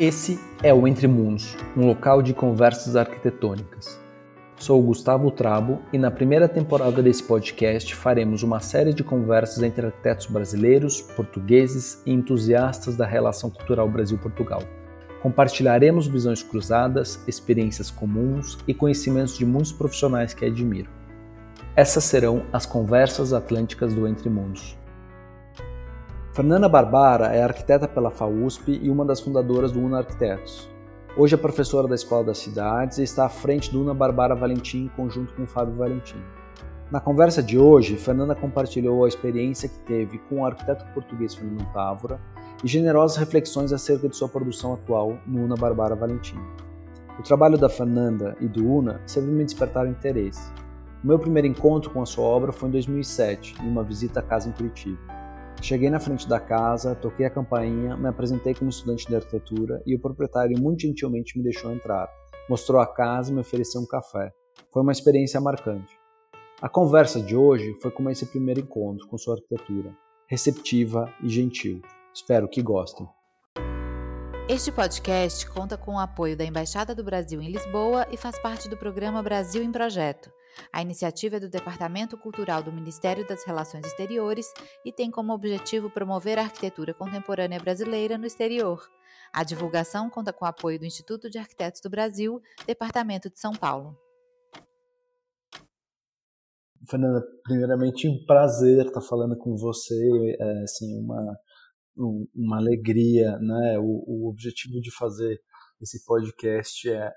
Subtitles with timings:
[0.00, 4.00] Esse é o Entre Mundos, um local de conversas arquitetônicas.
[4.56, 9.62] Sou o Gustavo Trabo e na primeira temporada desse podcast faremos uma série de conversas
[9.62, 14.62] entre arquitetos brasileiros, portugueses e entusiastas da relação cultural Brasil-Portugal.
[15.20, 20.88] Compartilharemos visões cruzadas, experiências comuns e conhecimentos de muitos profissionais que admiro.
[21.76, 24.79] Essas serão as conversas atlânticas do Entre Mundos.
[26.32, 30.70] Fernanda Barbara é arquiteta pela FAUSP e uma das fundadoras do UNA Arquitetos.
[31.16, 34.84] Hoje é professora da Escola das Cidades e está à frente do UNA Barbara Valentim
[34.84, 36.22] em conjunto com Fábio Valentim.
[36.88, 41.66] Na conversa de hoje, Fernanda compartilhou a experiência que teve com o arquiteto português Fernando
[41.72, 42.20] Távora
[42.62, 46.38] e generosas reflexões acerca de sua produção atual no UNA Barbara Valentim.
[47.18, 50.48] O trabalho da Fernanda e do UNA sempre me despertaram interesse.
[51.02, 54.22] O meu primeiro encontro com a sua obra foi em 2007, em uma visita à
[54.22, 55.19] casa em Curitiba.
[55.62, 59.94] Cheguei na frente da casa, toquei a campainha, me apresentei como estudante de arquitetura e
[59.94, 62.08] o proprietário muito gentilmente me deixou entrar.
[62.48, 64.32] Mostrou a casa e me ofereceu um café.
[64.72, 65.94] Foi uma experiência marcante.
[66.62, 69.94] A conversa de hoje foi como esse primeiro encontro com sua arquitetura,
[70.26, 71.82] receptiva e gentil.
[72.12, 73.06] Espero que gostem.
[74.48, 78.68] Este podcast conta com o apoio da Embaixada do Brasil em Lisboa e faz parte
[78.68, 80.30] do programa Brasil em Projeto
[80.72, 84.52] a iniciativa é do Departamento Cultural do Ministério das Relações Exteriores
[84.84, 88.88] e tem como objetivo promover a arquitetura contemporânea brasileira no exterior.
[89.32, 93.52] A divulgação conta com o apoio do Instituto de Arquitetos do Brasil, Departamento de São
[93.52, 93.96] Paulo.
[96.88, 101.38] Fernanda, primeiramente um prazer estar falando com você, é, assim, uma,
[102.34, 103.78] uma alegria, né?
[103.78, 105.40] O, o objetivo de fazer
[105.80, 107.12] esse podcast é, é,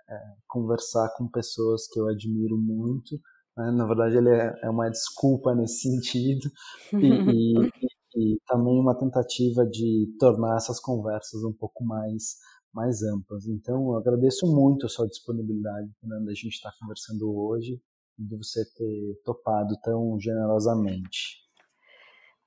[0.48, 3.20] conversar com pessoas que eu admiro muito.
[3.58, 3.72] Né?
[3.72, 6.50] Na verdade, ele é, é, uma desculpa nesse sentido
[6.94, 7.70] e, e,
[8.16, 12.38] e, também uma tentativa de tornar essas conversas um pouco mais
[12.74, 13.46] mais amplas.
[13.46, 17.80] Então, eu agradeço muito a sua disponibilidade, Fernanda, a gente está conversando hoje
[18.18, 21.44] e de você ter topado tão generosamente.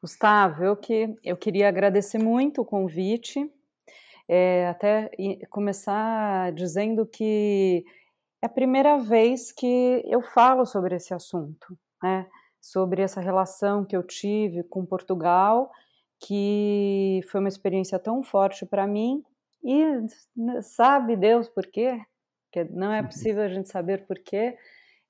[0.03, 3.39] Gustavo, eu que eu queria agradecer muito o convite
[4.29, 5.11] é, até
[5.51, 7.83] começar dizendo que
[8.43, 12.27] é a primeira vez que eu falo sobre esse assunto, né?
[12.61, 15.71] sobre essa relação que eu tive com Portugal,
[16.21, 19.23] que foi uma experiência tão forte para mim,
[19.63, 19.83] e
[20.63, 22.01] sabe Deus por quê?
[22.53, 23.07] Que não é uhum.
[23.07, 24.57] possível a gente saber por quê,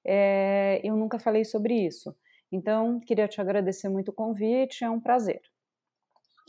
[0.04, 2.14] é, eu nunca falei sobre isso.
[2.52, 5.40] Então, queria te agradecer muito o convite, é um prazer.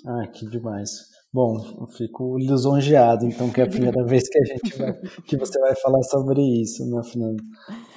[0.05, 1.09] Ah, que demais.
[1.37, 4.93] Bom, eu fico lisonjeado, então, que é a primeira vez que a gente vai,
[5.23, 7.43] que você vai falar sobre isso, né, Fernando?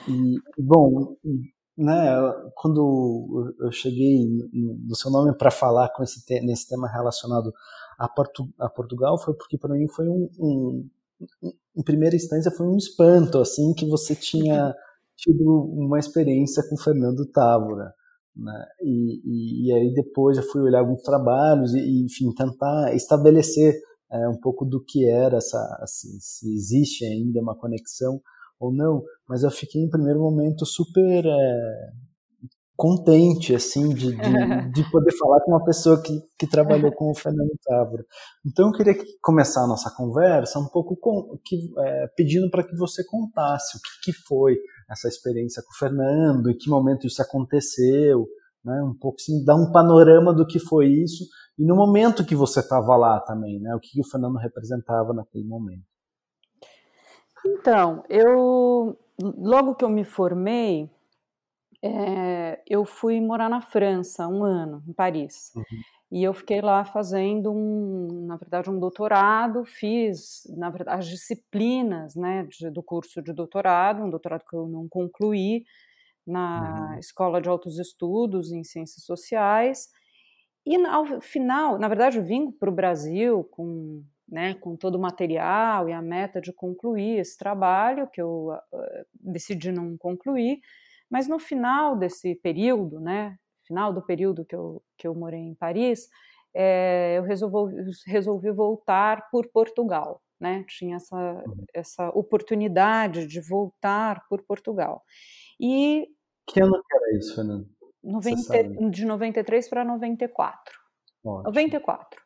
[0.07, 1.17] E, bom,
[1.75, 1.95] né,
[2.55, 7.51] quando eu cheguei no seu nome para falar com esse nesse tema relacionado
[7.99, 10.91] a, Portu, a Portugal, foi porque para mim foi um, um,
[11.79, 14.75] em primeira instância foi um espanto, assim, que você tinha
[15.17, 17.95] tido uma experiência com Fernando Távora.
[18.37, 18.65] Né?
[18.83, 23.75] E, e, e, aí depois eu fui olhar alguns trabalhos e, enfim, tentar estabelecer
[24.11, 28.21] é, um pouco do que era essa, se, se, existe ainda uma conexão
[28.59, 31.91] ou não, mas eu fiquei em primeiro momento super é,
[32.81, 34.17] contente assim de, de,
[34.73, 38.05] de, poder falar com uma pessoa que, que trabalhou com o Fernando Távora.
[38.47, 42.75] Então eu queria começar a nossa conversa um pouco com, que, é, pedindo para que
[42.77, 44.57] você contasse o que, que foi
[44.91, 48.27] essa experiência com o Fernando, em que momento isso aconteceu,
[48.65, 48.83] né?
[48.83, 51.25] um pouco assim, dar um panorama do que foi isso
[51.59, 53.75] e no momento que você estava lá também, né?
[53.75, 55.85] o que, que o Fernando representava naquele momento.
[57.47, 60.91] Então, eu logo que eu me formei,
[61.83, 65.53] é, eu fui morar na França um ano, em Paris.
[65.55, 65.65] Uhum.
[66.11, 72.17] E eu fiquei lá fazendo um, na verdade, um doutorado, fiz, na verdade, as disciplinas,
[72.17, 75.65] né, de, do curso de doutorado, um doutorado que eu não concluí
[76.27, 76.99] na uhum.
[76.99, 79.89] Escola de Altos Estudos em Ciências Sociais.
[80.67, 85.01] E ao final, na verdade, eu vim para o Brasil com, né, com todo o
[85.01, 90.61] material e a meta de concluir esse trabalho, que eu uh, decidi não concluir,
[91.09, 93.37] mas no final desse período, né,
[93.71, 96.11] final do período que eu, que eu morei em Paris,
[96.53, 100.65] é, eu resolvi, resolvi voltar por Portugal, né?
[100.67, 101.65] Tinha essa, uhum.
[101.73, 105.05] essa oportunidade de voltar por Portugal.
[105.59, 106.09] E...
[106.49, 107.69] Que ano que era isso, Fernando?
[108.03, 110.75] 90, de 93 para 94.
[111.25, 111.45] Ótimo.
[111.45, 112.21] 94.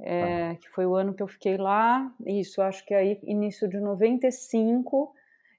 [0.00, 2.10] É, que foi o ano que eu fiquei lá.
[2.24, 5.12] Isso, acho que aí, início de 95,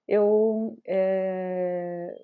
[0.07, 2.15] eu é,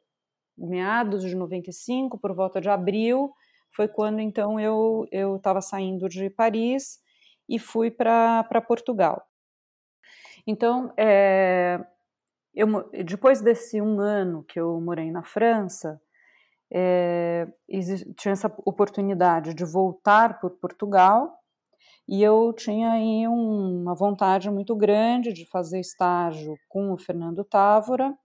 [0.58, 3.34] meados de 95, por volta de abril,
[3.72, 7.00] foi quando então eu eu estava saindo de Paris
[7.48, 9.24] e fui para Portugal.
[10.48, 11.84] Então, é,
[12.54, 12.68] eu,
[13.04, 16.00] depois desse um ano que eu morei na França,
[16.72, 17.48] é,
[18.18, 21.32] tinha essa oportunidade de voltar por Portugal
[22.08, 27.44] e eu tinha aí um, uma vontade muito grande de fazer estágio com o Fernando
[27.44, 28.16] Távora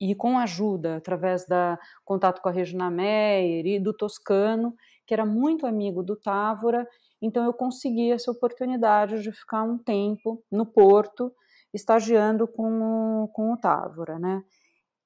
[0.00, 4.74] e com ajuda através da contato com a Regina Meyer e do Toscano,
[5.06, 6.88] que era muito amigo do Távora,
[7.20, 11.32] então eu consegui essa oportunidade de ficar um tempo no Porto
[11.74, 14.42] estagiando com, com o Távora, né?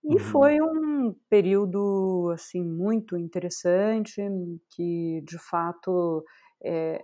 [0.05, 0.19] E uhum.
[0.19, 4.21] foi um período assim muito interessante
[4.71, 6.23] que de fato
[6.63, 7.03] é,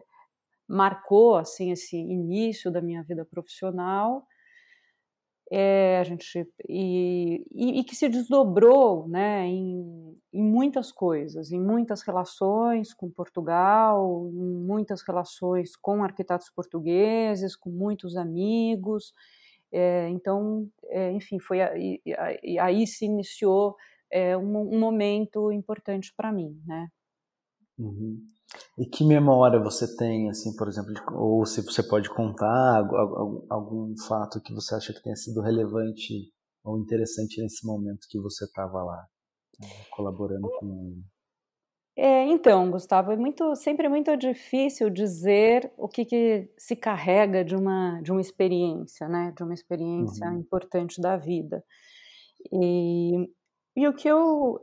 [0.68, 4.26] marcou assim esse início da minha vida profissional.
[5.52, 11.60] É, a gente e, e, e, que se desdobrou né, em, em muitas coisas, em
[11.60, 19.12] muitas relações com Portugal, em muitas relações com arquitetos portugueses, com muitos amigos,
[19.72, 22.00] é, então, é, enfim, foi aí,
[22.60, 23.76] aí se iniciou
[24.10, 26.88] é, um, um, momento importante para mim, né?
[27.80, 28.18] Uhum.
[28.78, 33.46] E que memória você tem, assim, por exemplo, de, ou se você pode contar algum,
[33.48, 36.30] algum fato que você acha que tenha sido relevante
[36.62, 39.06] ou interessante nesse momento que você estava lá,
[39.58, 41.02] né, colaborando com ele?
[41.96, 47.54] É, então, Gustavo, é muito, sempre muito difícil dizer o que, que, se carrega de
[47.54, 49.32] uma, de uma experiência, né?
[49.36, 50.38] De uma experiência uhum.
[50.38, 51.62] importante da vida.
[52.52, 53.28] E,
[53.76, 54.58] e o que eu,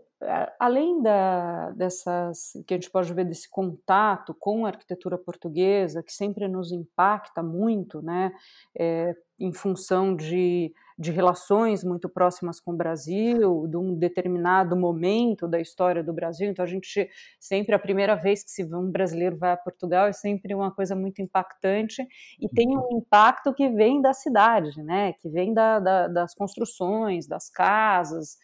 [0.60, 6.14] além da, dessas, que a gente pode ver desse contato com a arquitetura portuguesa, que
[6.14, 8.32] sempre nos impacta muito, né?
[8.78, 15.48] É, em função de de relações muito próximas com o Brasil, de um determinado momento
[15.48, 16.50] da história do Brasil.
[16.50, 17.08] Então, a gente
[17.40, 20.96] sempre, a primeira vez que se um brasileiro vai a Portugal, é sempre uma coisa
[20.96, 22.04] muito impactante
[22.42, 25.14] e tem um impacto que vem da cidade, né?
[25.14, 28.38] Que vem da, da, das construções, das casas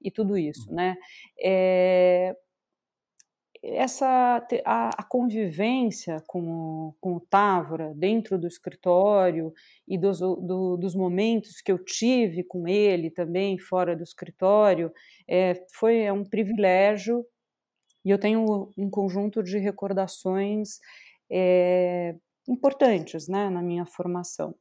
[0.00, 0.96] e tudo isso, né?
[1.40, 2.34] É,
[3.62, 9.52] essa a, a, convivência com, com o Távora dentro do escritório
[9.86, 14.92] e dos, do, dos momentos que eu tive com ele também fora do escritório
[15.28, 17.24] é, foi é um privilégio
[18.04, 20.78] e eu tenho um conjunto de recordações
[21.30, 22.14] é,
[22.48, 24.54] importantes né, na minha formação.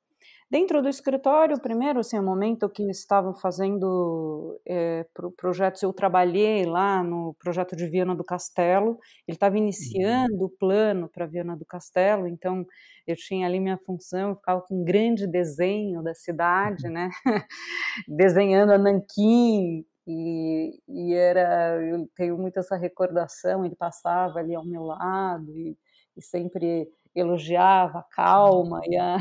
[0.49, 6.65] Dentro do escritório, primeiro, assim, o momento que estavam fazendo é, pro projetos, eu trabalhei
[6.65, 8.97] lá no projeto de Viana do Castelo,
[9.27, 9.63] ele estava uhum.
[9.63, 12.65] iniciando o plano para Viana do Castelo, então
[13.05, 16.93] eu tinha ali minha função, eu ficava com um grande desenho da cidade, uhum.
[16.93, 17.09] né,
[18.07, 24.63] desenhando a Nanquim, e, e, era, eu tenho muito essa recordação, ele passava ali ao
[24.63, 25.77] meu lado, e,
[26.15, 29.17] e sempre elogiava a calma e a,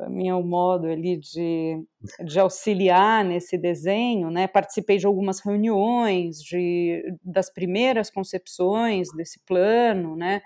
[0.00, 1.82] a minha modo ali de,
[2.24, 4.46] de auxiliar nesse desenho, né?
[4.46, 10.42] Participei de algumas reuniões de, das primeiras concepções desse plano, né?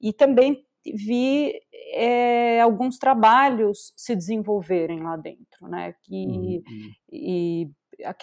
[0.00, 1.52] E também vi
[1.94, 5.94] é, alguns trabalhos se desenvolverem lá dentro, né?
[6.02, 6.62] Que, uhum.
[7.10, 7.70] E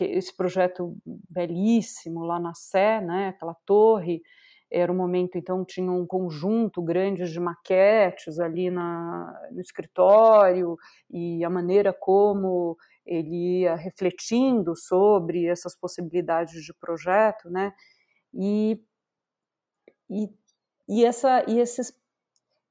[0.01, 0.97] esse projeto
[1.29, 3.29] belíssimo lá na Sé, né?
[3.29, 4.21] Aquela torre
[4.71, 10.77] era um momento, então, tinha um conjunto grande de maquetes ali na, no escritório
[11.09, 17.73] e a maneira como ele ia refletindo sobre essas possibilidades de projeto, né?
[18.33, 18.79] E,
[20.07, 20.29] e,
[20.87, 21.91] e, essa, e esses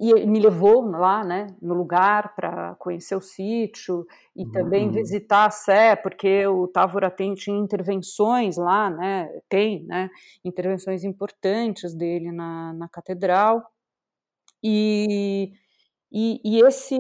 [0.01, 4.53] e me levou lá, né, no lugar para conhecer o sítio e uhum.
[4.53, 10.09] também visitar a Sé, porque o Távora tem tinha intervenções lá, né, tem, né,
[10.45, 13.65] intervenções importantes dele na, na catedral
[14.63, 15.53] e,
[16.13, 16.97] e, e esse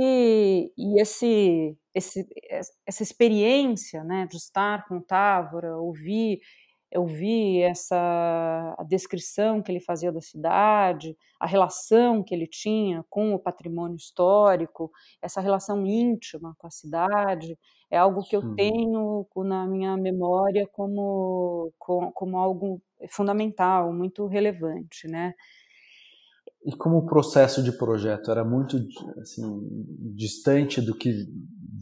[0.76, 2.26] e esse, esse
[2.84, 6.40] essa experiência, né, de estar com o Távora, ouvir
[6.90, 13.04] eu vi essa a descrição que ele fazia da cidade, a relação que ele tinha
[13.10, 14.90] com o patrimônio histórico,
[15.20, 17.58] essa relação íntima com a cidade,
[17.90, 25.06] é algo que eu tenho na minha memória como, como, como algo fundamental, muito relevante,
[25.08, 25.34] né?
[26.64, 28.78] E como o processo de projeto era muito
[29.20, 29.42] assim,
[30.14, 31.26] distante do que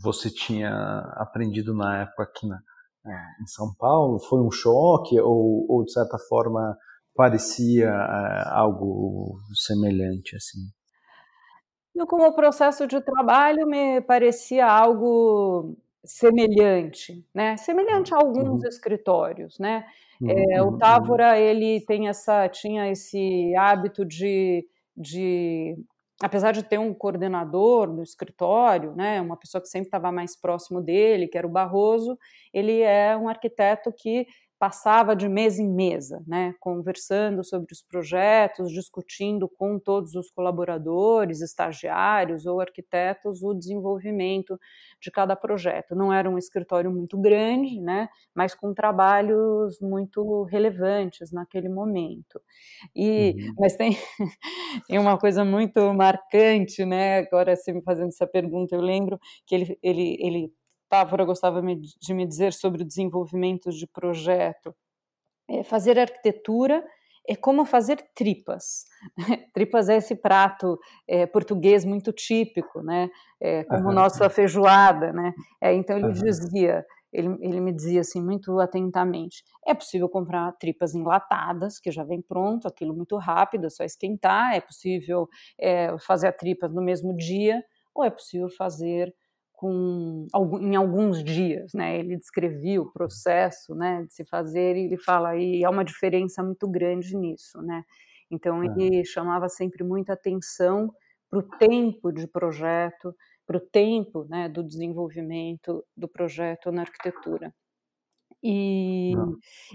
[0.01, 0.71] você tinha
[1.17, 2.61] aprendido na época aqui na,
[3.07, 4.19] é, em São Paulo?
[4.19, 6.77] Foi um choque ou, ou de certa forma
[7.15, 10.59] parecia é, algo semelhante assim?
[12.07, 17.57] Como processo de trabalho me parecia algo semelhante, né?
[17.57, 18.69] Semelhante a alguns uhum.
[18.69, 19.87] escritórios, né?
[20.21, 20.31] Uhum.
[20.31, 21.37] É, o uhum, Távora uhum.
[21.37, 25.77] ele tem essa tinha esse hábito de, de
[26.23, 30.81] apesar de ter um coordenador no escritório, né, uma pessoa que sempre estava mais próximo
[30.81, 32.19] dele, que era o Barroso,
[32.53, 34.27] ele é um arquiteto que
[34.59, 41.43] passava de mesa em mesa, né, conversando sobre os projetos, discutindo com todos os colaboradores,
[41.43, 44.59] estagiários ou arquitetos o desenvolvimento
[45.01, 45.95] de cada projeto.
[45.95, 52.41] Não era um escritório muito grande, né, mas com trabalhos muito relevantes naquele momento.
[52.95, 53.55] E, uhum.
[53.59, 53.91] Mas tem,
[54.89, 59.55] tem uma coisa muito marcante, né, agora você me fazendo essa pergunta, eu lembro que
[59.55, 60.53] ele, ele, ele
[60.89, 64.75] Távora gostava de me dizer sobre o desenvolvimento de projeto.
[65.49, 66.85] É fazer arquitetura
[67.29, 68.85] é como fazer tripas.
[69.53, 70.79] tripas é esse prato
[71.09, 73.11] é, português muito típico, né?
[73.41, 73.95] É, como uhum.
[73.95, 75.33] nossa feijoada, né?
[75.61, 76.13] É, então ele uhum.
[76.13, 82.05] dizia, ele, ele me dizia assim muito atentamente: é possível comprar tripas enlatadas, que já
[82.05, 84.55] vem pronto, aquilo muito rápido, é só esquentar.
[84.55, 85.29] É possível
[85.59, 87.63] é, fazer a tripas no mesmo dia,
[87.95, 89.13] ou é possível fazer
[89.57, 90.27] com
[90.61, 91.99] em alguns dias, né?
[91.99, 96.43] Ele descrevia o processo, né, de se fazer e ele fala e há uma diferença
[96.43, 97.83] muito grande nisso, né?
[98.31, 100.93] Então ele chamava sempre muita atenção
[101.31, 103.15] para o tempo de projeto,
[103.47, 107.53] para o tempo, né, do desenvolvimento do projeto na arquitetura.
[108.43, 109.13] E,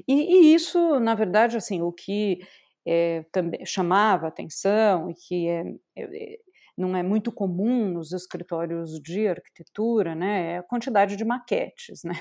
[0.08, 2.40] e, e, isso, na verdade, assim, o que
[2.86, 5.64] é, também chamava atenção e que é,
[5.98, 6.40] é
[6.82, 12.14] não é muito comum nos escritórios de arquitetura, né, é a quantidade de maquetes, né?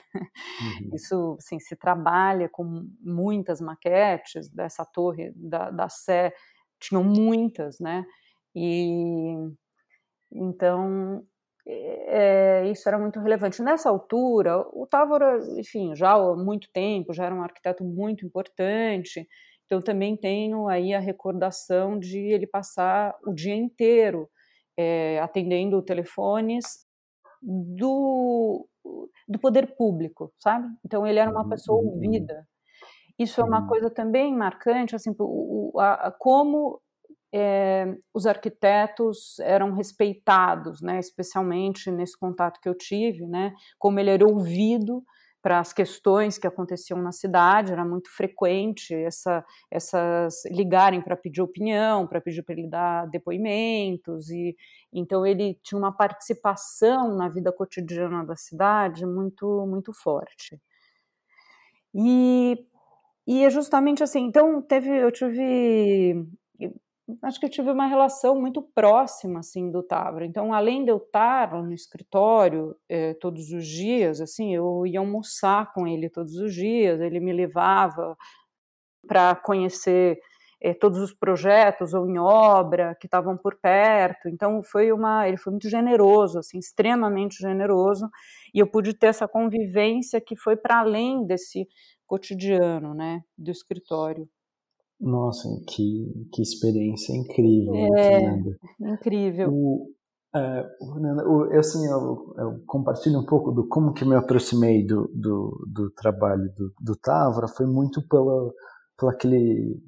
[0.84, 0.90] Uhum.
[0.94, 6.32] Isso, assim, se trabalha com muitas maquetes dessa torre da, da Sé,
[6.78, 8.04] tinham muitas, né?
[8.54, 9.34] E
[10.32, 11.24] então
[11.66, 13.62] é, isso era muito relevante.
[13.62, 19.26] Nessa altura, o Távora, enfim, já há muito tempo, já era um arquiteto muito importante,
[19.66, 24.28] então também tenho aí a recordação de ele passar o dia inteiro
[24.80, 26.86] é, atendendo telefones
[27.42, 28.66] do,
[29.28, 30.68] do poder público, sabe?
[30.84, 31.90] Então ele era uma pessoa uhum.
[31.90, 32.46] ouvida.
[33.18, 36.80] Isso é uma coisa também marcante, assim, o, a, a, como
[37.32, 40.98] é, os arquitetos eram respeitados, né?
[40.98, 43.52] Especialmente nesse contato que eu tive, né?
[43.78, 45.04] Como ele era ouvido
[45.42, 51.40] para as questões que aconteciam na cidade, era muito frequente essa, essas ligarem para pedir
[51.40, 54.54] opinião, para pedir para ele dar depoimentos, e
[54.92, 60.60] então ele tinha uma participação na vida cotidiana da cidade muito, muito forte.
[61.94, 62.56] E,
[63.26, 66.26] e é justamente assim, então teve, eu tive
[67.22, 70.24] acho que eu tive uma relação muito próxima assim do Távora.
[70.26, 75.72] Então, além de eu estar no escritório eh, todos os dias, assim, eu ia almoçar
[75.72, 77.00] com ele todos os dias.
[77.00, 78.16] Ele me levava
[79.06, 80.18] para conhecer
[80.60, 84.28] eh, todos os projetos ou em obra que estavam por perto.
[84.28, 88.08] Então, foi uma, ele foi muito generoso, assim, extremamente generoso.
[88.54, 91.66] E eu pude ter essa convivência que foi para além desse
[92.06, 94.28] cotidiano, né, do escritório.
[95.00, 98.58] Nossa, que, que experiência incrível, é, Fernanda.
[98.80, 99.50] Incrível.
[99.50, 99.90] O,
[100.34, 105.10] é, o, eu, assim, eu, eu, compartilho um pouco do como que me aproximei do,
[105.14, 108.52] do, do trabalho do, do Távora, foi muito pela,
[108.98, 109.80] pela aquele,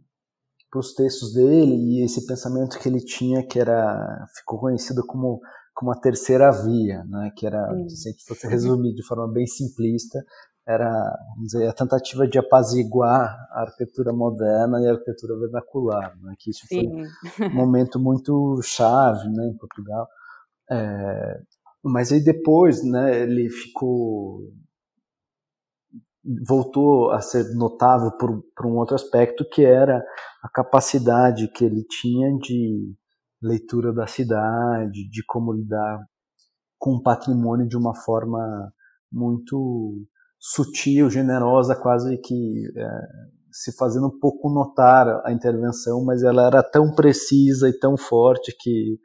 [0.70, 5.40] pelos textos dele e esse pensamento que ele tinha que era, ficou conhecido como
[5.74, 9.46] como a terceira via, né, que era, se a gente fosse resumir de forma bem
[9.46, 10.22] simplista,
[10.66, 16.34] era vamos dizer, a tentativa de apaziguar a arquitetura moderna e a arquitetura vernacular, né?
[16.38, 17.06] que isso Sim.
[17.38, 20.06] foi um momento muito chave né, em Portugal.
[20.70, 21.40] É,
[21.82, 24.52] mas aí depois né, ele ficou
[26.46, 30.04] voltou a ser notável por, por um outro aspecto que era
[30.42, 32.94] a capacidade que ele tinha de
[33.42, 35.98] leitura da cidade, de como lidar
[36.78, 38.72] com o patrimônio de uma forma
[39.10, 40.06] muito
[40.44, 42.88] sutil, generosa, quase que é,
[43.52, 48.54] se fazendo um pouco notar a intervenção, mas ela era tão precisa e tão forte
[48.58, 48.98] que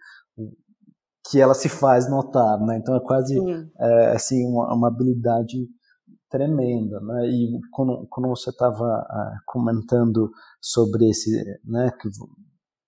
[1.29, 2.77] que ela se faz notar, né?
[2.77, 3.37] Então é quase
[3.77, 5.67] é, assim uma, uma, habilidade
[6.29, 7.27] tremenda, né?
[7.27, 11.29] E quando, quando você estava uh, comentando sobre esse,
[11.65, 11.91] né?
[11.99, 12.07] Que,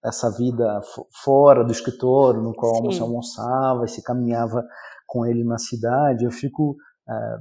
[0.04, 0.80] essa vida
[1.24, 2.84] fora do escritório, no qual Sim.
[2.84, 4.64] você almoçava e se caminhava
[5.06, 6.78] com ele na cidade, eu fico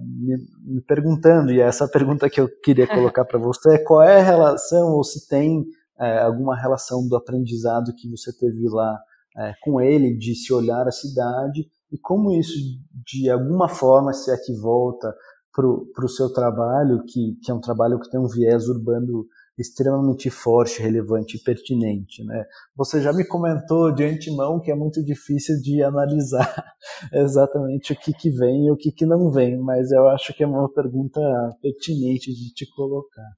[0.01, 4.21] me, me, perguntando, e essa pergunta que eu queria colocar para você é qual é
[4.21, 8.95] a relação, ou se tem uh, alguma relação do aprendizado que você teve lá
[9.37, 12.55] uh, com ele, de se olhar a cidade, e como isso,
[13.07, 15.15] de alguma forma, se é que volta
[15.55, 19.27] para o seu trabalho, que, que é um trabalho que tem um viés urbano
[19.59, 22.25] extremamente forte, relevante e pertinente.
[22.25, 22.45] Né?
[22.77, 26.65] Você já me comentou de antemão que é muito difícil de analisar
[27.13, 30.45] exatamente o que, que vem e o que, que não vem, mas eu acho que
[30.45, 31.21] é uma pergunta
[31.61, 33.29] pertinente de te colocar.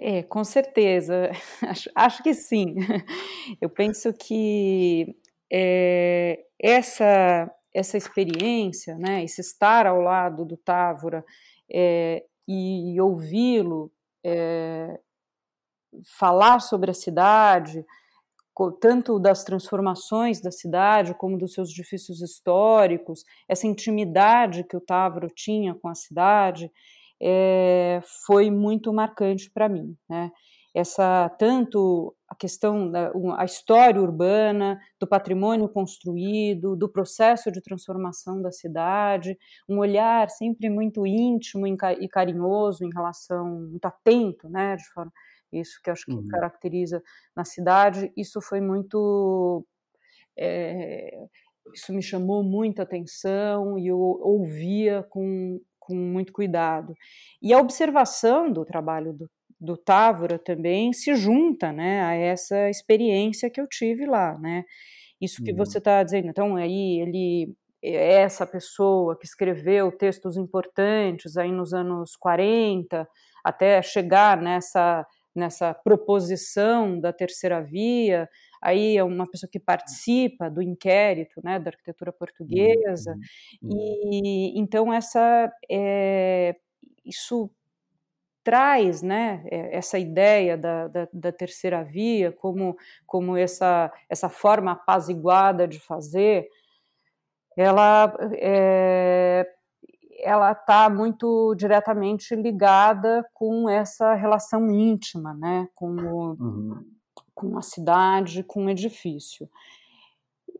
[0.00, 1.30] É, com certeza,
[1.66, 2.76] acho, acho que sim.
[3.60, 5.16] Eu penso que
[5.52, 11.24] é, essa, essa experiência, né, esse estar ao lado do Távora
[11.70, 13.92] é, e ouvi-lo
[14.24, 15.00] é,
[16.18, 17.84] falar sobre a cidade,
[18.80, 25.28] tanto das transformações da cidade como dos seus edifícios históricos, essa intimidade que o Távoro
[25.34, 26.70] tinha com a cidade,
[27.20, 30.30] é, foi muito marcante para mim, né?
[30.74, 38.40] Essa tanto a questão da a história urbana, do patrimônio construído, do processo de transformação
[38.40, 39.36] da cidade,
[39.68, 45.12] um olhar sempre muito íntimo e carinhoso em relação, muito atento, né, de forma
[45.52, 46.28] isso que acho que uhum.
[46.28, 47.02] caracteriza
[47.34, 49.64] na cidade, isso foi muito
[50.38, 51.18] é,
[51.74, 56.94] isso me chamou muita atenção e eu ouvia com, com muito cuidado.
[57.42, 63.50] E a observação do trabalho do, do Távora também se junta né, a essa experiência
[63.50, 64.38] que eu tive lá.
[64.38, 64.64] Né?
[65.20, 65.58] Isso que uhum.
[65.58, 66.28] você está dizendo.
[66.28, 73.08] Então, aí ele essa pessoa que escreveu textos importantes aí nos anos 40,
[73.44, 75.06] até chegar nessa
[75.38, 78.28] nessa proposição da terceira via,
[78.60, 83.16] aí é uma pessoa que participa do inquérito, né, da arquitetura portuguesa,
[83.62, 83.70] uhum.
[84.12, 86.56] e então essa é,
[87.04, 87.50] isso
[88.42, 92.76] traz, né, eh, essa ideia da, da, da, terceira via como
[93.06, 96.48] como essa essa forma apaziguada de fazer,
[97.56, 99.46] ela é,
[100.18, 106.84] ela está muito diretamente ligada com essa relação íntima, né, com, o, uhum.
[107.34, 109.48] com a cidade, com o edifício.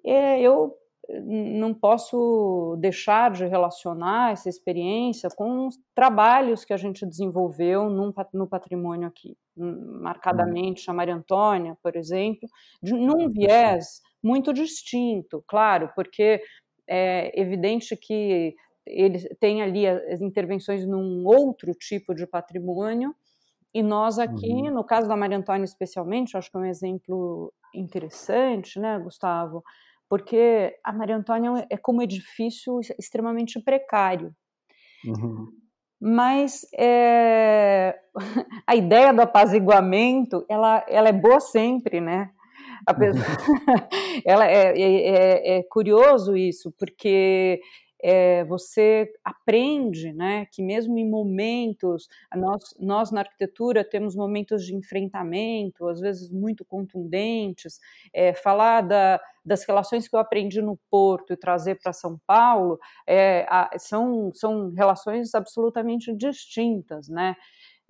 [0.04, 0.76] É, eu
[1.24, 8.12] não posso deixar de relacionar essa experiência com os trabalhos que a gente desenvolveu num,
[8.34, 12.46] no patrimônio aqui, marcadamente a Maria Antônia, por exemplo,
[12.82, 16.42] de, num viés muito distinto, claro, porque
[16.86, 18.54] é evidente que
[18.88, 23.14] ele tem ali as intervenções num outro tipo de patrimônio,
[23.74, 24.70] e nós aqui, uhum.
[24.70, 29.62] no caso da Maria Antônia especialmente, acho que é um exemplo interessante, né, Gustavo?
[30.08, 34.34] Porque a Maria Antônia é como edifício extremamente precário.
[35.04, 35.48] Uhum.
[36.00, 37.98] Mas é,
[38.66, 42.30] a ideia do apaziguamento, ela, ela é boa sempre, né?
[42.98, 44.22] Pessoa, uhum.
[44.24, 47.60] ela é, é, é, é curioso isso, porque
[48.02, 54.74] é, você aprende né, que mesmo em momentos, nós, nós na arquitetura temos momentos de
[54.74, 57.80] enfrentamento, às vezes muito contundentes,
[58.12, 62.78] é, falar da, das relações que eu aprendi no Porto e trazer para São Paulo
[63.06, 67.34] é, a, são, são relações absolutamente distintas, né?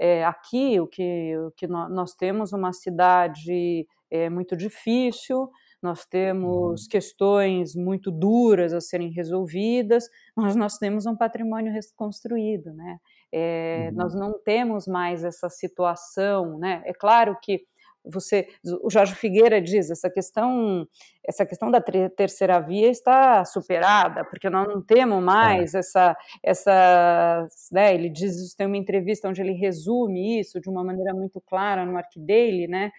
[0.00, 5.50] É, aqui o que, o que nós temos uma cidade é, muito difícil,
[5.82, 6.88] nós temos uhum.
[6.90, 12.98] questões muito duras a serem resolvidas, mas nós temos um patrimônio reconstruído, né?
[13.32, 13.96] É, uhum.
[13.96, 16.82] Nós não temos mais essa situação, né?
[16.84, 17.64] É claro que
[18.04, 18.48] você,
[18.82, 20.86] o Jorge Figueira diz essa questão,
[21.26, 25.78] essa questão da terceira via está superada, porque nós não temos mais é.
[25.78, 31.12] essa, essa, né, ele diz, tem uma entrevista onde ele resume isso de uma maneira
[31.12, 32.90] muito clara no arquivo dele, né,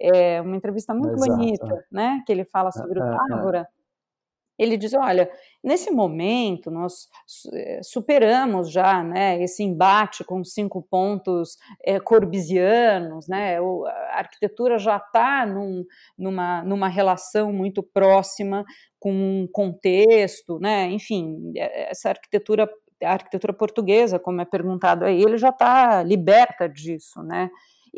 [0.00, 1.32] é uma entrevista muito Exato.
[1.32, 2.22] bonita, né?
[2.26, 3.68] Que ele fala sobre o Távora.
[4.58, 5.30] Ele diz: olha,
[5.62, 7.08] nesse momento nós
[7.52, 14.96] eh, superamos já né, esse embate com cinco pontos é, corbisianos, né, a arquitetura já
[14.96, 15.84] está num,
[16.16, 18.64] numa, numa relação muito próxima
[19.00, 22.70] com um contexto, né, enfim, eh, essa arquitetura,
[23.02, 27.50] a arquitetura portuguesa, como é perguntado aí, ele já está liberta disso, né,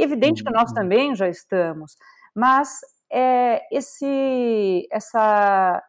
[0.02, 0.74] evidente que nós uhum.
[0.74, 1.96] também já estamos,
[2.34, 2.80] mas
[3.10, 5.82] é, esse, essa,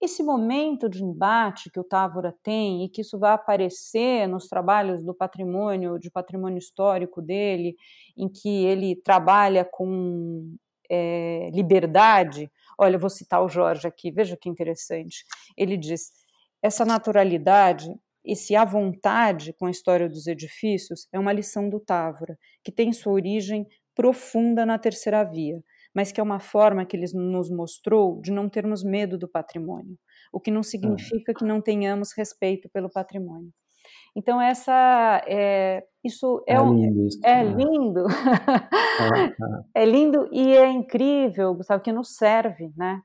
[0.00, 5.04] esse momento de embate que o Távora tem e que isso vai aparecer nos trabalhos
[5.04, 7.76] do patrimônio, de patrimônio histórico dele,
[8.16, 10.54] em que ele trabalha com
[10.90, 12.50] é, liberdade.
[12.78, 15.24] Olha, vou citar o Jorge aqui, veja que interessante.
[15.56, 16.12] Ele diz:
[16.62, 17.94] essa naturalidade
[18.24, 22.92] esse à vontade com a história dos edifícios é uma lição do Távora, que tem
[22.92, 25.62] sua origem profunda na terceira via,
[25.94, 29.96] mas que é uma forma que ele nos mostrou de não termos medo do patrimônio,
[30.32, 33.52] o que não significa que não tenhamos respeito pelo patrimônio.
[34.16, 37.06] Então essa é, isso é, é lindo.
[37.06, 37.54] Isso, é né?
[37.56, 38.06] lindo.
[39.74, 39.84] É, é.
[39.84, 43.00] lindo e é incrível, Gustavo, que nos serve, né?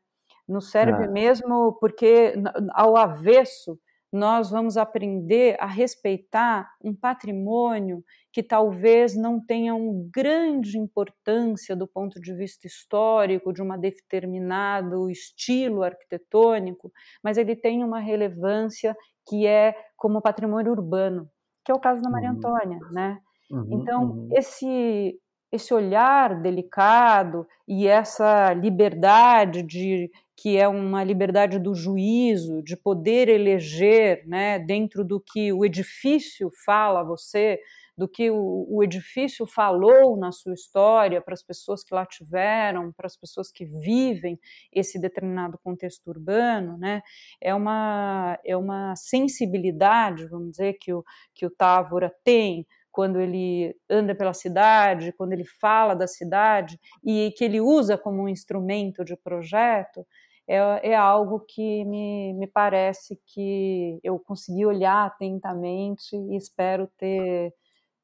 [0.47, 1.07] Nos serve é.
[1.07, 2.33] mesmo porque,
[2.73, 3.77] ao avesso,
[4.11, 11.87] nós vamos aprender a respeitar um patrimônio que talvez não tenha uma grande importância do
[11.87, 16.91] ponto de vista histórico, de um determinado estilo arquitetônico,
[17.23, 18.95] mas ele tem uma relevância
[19.27, 21.29] que é como patrimônio urbano,
[21.63, 22.37] que é o caso da Maria uhum.
[22.37, 23.19] Antônia, né?
[23.51, 24.29] Uhum, então, uhum.
[24.31, 25.19] esse
[25.51, 33.27] esse olhar delicado e essa liberdade de que é uma liberdade do juízo, de poder
[33.27, 37.59] eleger, né, dentro do que o edifício fala a você,
[37.97, 42.93] do que o, o edifício falou na sua história para as pessoas que lá tiveram,
[42.93, 44.39] para as pessoas que vivem
[44.71, 47.01] esse determinado contexto urbano, né,
[47.41, 51.03] é uma é uma sensibilidade, vamos dizer, que o
[51.35, 52.65] que o Távora tem
[52.99, 58.23] quando ele anda pela cidade, quando ele fala da cidade e que ele usa como
[58.23, 60.05] um instrumento de projeto,
[60.45, 67.53] é, é algo que me, me parece que eu consegui olhar atentamente e espero ter,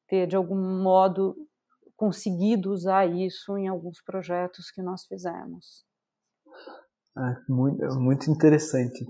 [0.08, 1.36] ter, de algum modo,
[1.94, 5.84] conseguido usar isso em alguns projetos que nós fizemos.
[7.18, 9.06] Ah, muito, muito interessante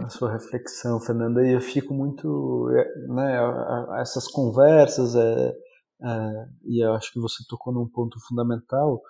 [0.00, 3.38] a sua reflexão, Fernanda, e eu fico muito, é, né,
[4.02, 5.56] essas conversas, é,
[6.02, 9.00] é, e eu acho que você tocou num ponto fundamental,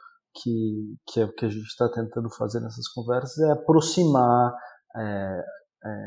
[0.41, 4.55] que, que é o que a gente está tentando fazer nessas conversas, é aproximar
[4.97, 5.43] é,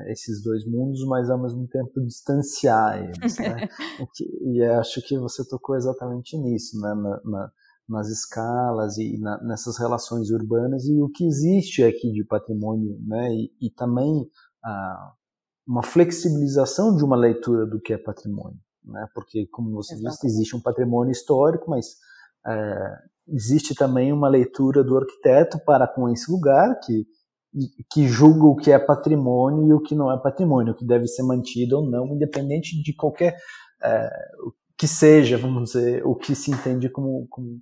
[0.07, 3.37] esses dois mundos, mas ao mesmo tempo distanciar eles.
[3.39, 3.67] Né?
[4.55, 6.93] e acho que você tocou exatamente nisso, né?
[6.93, 7.51] na, na,
[7.91, 13.33] nas escalas e na, nessas relações urbanas e o que existe aqui de patrimônio, né?
[13.33, 14.27] e, e também
[14.63, 15.13] a,
[15.67, 18.59] uma flexibilização de uma leitura do que é patrimônio.
[18.83, 19.07] Né?
[19.13, 20.09] Porque, como você Exato.
[20.09, 21.97] disse, existe um patrimônio histórico, mas
[22.47, 27.05] é, existe também uma leitura do arquiteto para com esse lugar que
[27.91, 31.05] que julga o que é patrimônio e o que não é patrimônio, o que deve
[31.05, 33.37] ser mantido ou não, independente de qualquer
[33.83, 34.09] é,
[34.77, 37.59] que seja, vamos dizer, o que se entende como, como,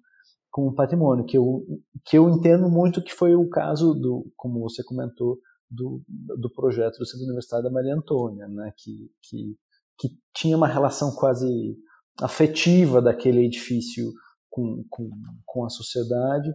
[0.51, 1.63] como patrimônio, que eu,
[2.05, 5.38] que eu entendo muito que foi o caso do, como você comentou,
[5.69, 9.55] do, do projeto do Centro Universitário da Maria Antônia, né, que, que,
[9.99, 11.77] que tinha uma relação quase
[12.21, 14.12] afetiva daquele edifício
[14.49, 15.09] com, com,
[15.45, 16.49] com a sociedade.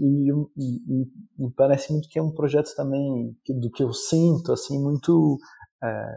[0.00, 1.02] E, e,
[1.46, 5.36] e, parece muito que é um projeto também que, do que eu sinto assim muito
[5.82, 6.16] é,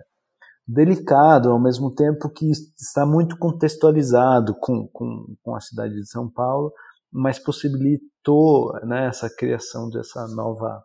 [0.67, 6.29] delicado ao mesmo tempo que está muito contextualizado com, com, com a cidade de São
[6.29, 6.71] Paulo
[7.13, 10.83] mas possibilitou né, essa criação dessa nova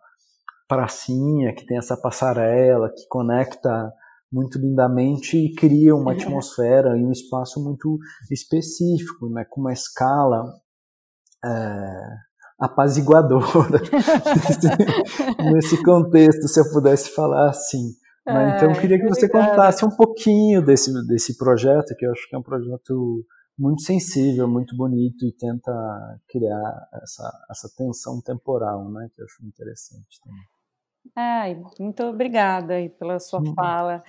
[0.69, 3.91] pracinha que tem essa passarela que conecta
[4.31, 7.99] muito lindamente e cria uma atmosfera e um espaço muito
[8.31, 10.45] específico, né, com uma escala
[11.43, 12.01] é,
[12.61, 13.81] apaziguadora
[15.51, 17.95] nesse, contexto, se eu pudesse falar assim.
[18.27, 18.55] Né?
[18.55, 22.37] Então, eu queria que você contasse um pouquinho desse, desse projeto, que eu acho que
[22.37, 23.25] é um projeto
[23.59, 25.73] muito sensível, muito bonito e tenta
[26.29, 30.45] criar essa, essa tensão temporal, né, que eu acho interessante também.
[31.17, 33.55] Ai, muito obrigada aí pela sua hum.
[33.55, 34.05] fala.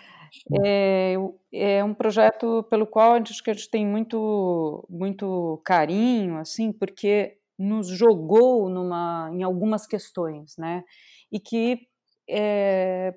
[0.63, 1.15] É,
[1.51, 7.37] é, um projeto pelo qual acho que a gente tem muito, muito carinho, assim, porque
[7.57, 10.83] nos jogou numa, em algumas questões, né?
[11.31, 11.87] E que,
[12.29, 13.13] é,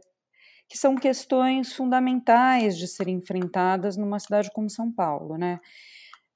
[0.69, 5.61] que são questões fundamentais de serem enfrentadas numa cidade como São Paulo, né?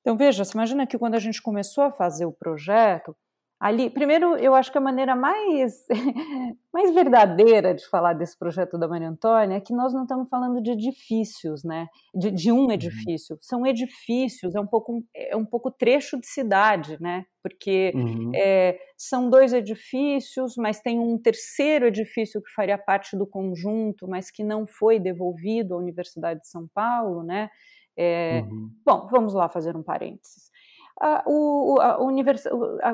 [0.07, 3.13] Então, veja, você imagina que quando a gente começou a fazer o projeto,
[3.59, 5.87] Ali, primeiro, eu acho que a maneira mais,
[6.71, 10.63] mais verdadeira de falar desse projeto da Maria Antônia é que nós não estamos falando
[10.63, 11.87] de edifícios, né?
[12.15, 12.73] De, de um uhum.
[12.73, 13.39] edifício.
[13.41, 17.25] São edifícios, é um pouco, é um pouco trecho de cidade, né?
[17.43, 18.31] Porque uhum.
[18.35, 24.31] é, são dois edifícios, mas tem um terceiro edifício que faria parte do conjunto, mas
[24.31, 27.49] que não foi devolvido à Universidade de São Paulo, né?
[27.97, 28.71] É, uhum.
[28.85, 30.47] Bom, vamos lá fazer um parênteses
[31.27, 32.45] o, a, univers,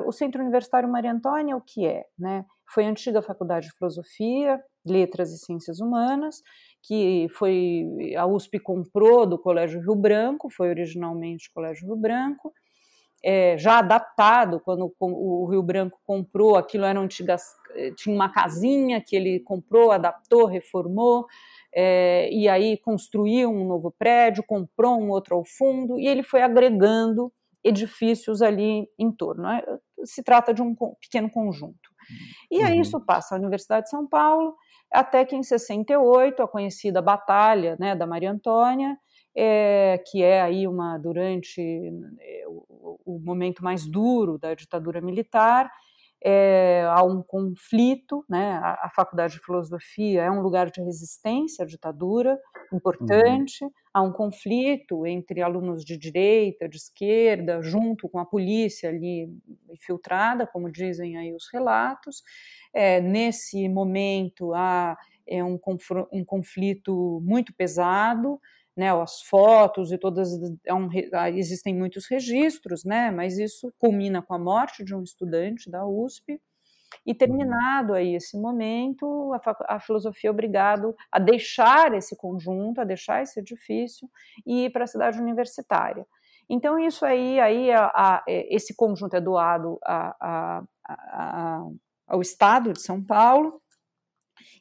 [0.06, 2.04] o, Centro Universitário Maria Antônia, o que é?
[2.18, 2.44] Né?
[2.66, 6.42] Foi a antiga Faculdade de Filosofia, Letras e Ciências Humanas,
[6.82, 7.86] que foi
[8.16, 12.52] a USP comprou do Colégio Rio Branco, foi originalmente o Colégio Rio Branco,
[13.24, 17.42] é, já adaptado, quando o Rio Branco comprou, aquilo era antigas,
[17.76, 21.26] eh, tinha uma casinha que ele comprou, adaptou, reformou,
[21.74, 26.42] é, e aí construiu um novo prédio, comprou um outro ao fundo, e ele foi
[26.42, 27.32] agregando
[27.64, 29.44] edifícios ali em torno.
[29.44, 29.62] Né?
[30.04, 31.92] Se trata de um pequeno conjunto.
[32.50, 32.80] E aí uhum.
[32.82, 34.54] isso passa à Universidade de São Paulo,
[34.92, 38.96] até que em 68, a conhecida Batalha né, da Maria Antônia,
[39.34, 41.60] é, que é aí uma durante
[42.20, 45.70] é, o, o, momento mais duro da ditadura militar.
[46.24, 48.52] É, há um conflito, né?
[48.52, 52.38] A, a, faculdade de filosofia é um lugar de resistência à ditadura
[52.72, 53.64] importante.
[53.64, 53.70] Uhum.
[53.92, 59.28] Há um conflito entre alunos de direita, de esquerda, junto com a polícia ali
[59.68, 62.22] infiltrada, como dizem aí os relatos.
[62.72, 65.58] É, nesse momento há é um,
[66.12, 68.40] um conflito muito pesado
[68.76, 70.30] né, as fotos e todas,
[70.64, 75.02] é um, ah, existem muitos registros, né, mas isso culmina com a morte de um
[75.02, 76.40] estudante da USP,
[77.06, 82.84] e terminado aí esse momento, a, a, filosofia é obrigado a deixar esse conjunto, a
[82.84, 84.08] deixar esse edifício
[84.46, 86.06] e ir para a cidade universitária.
[86.48, 89.78] Então isso aí, aí a, a, é, esse conjunto é doado
[92.06, 93.60] ao Estado de São Paulo,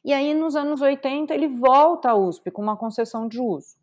[0.04, 3.81] e aí nos anos 80 ele volta à USP com uma concessão de uso.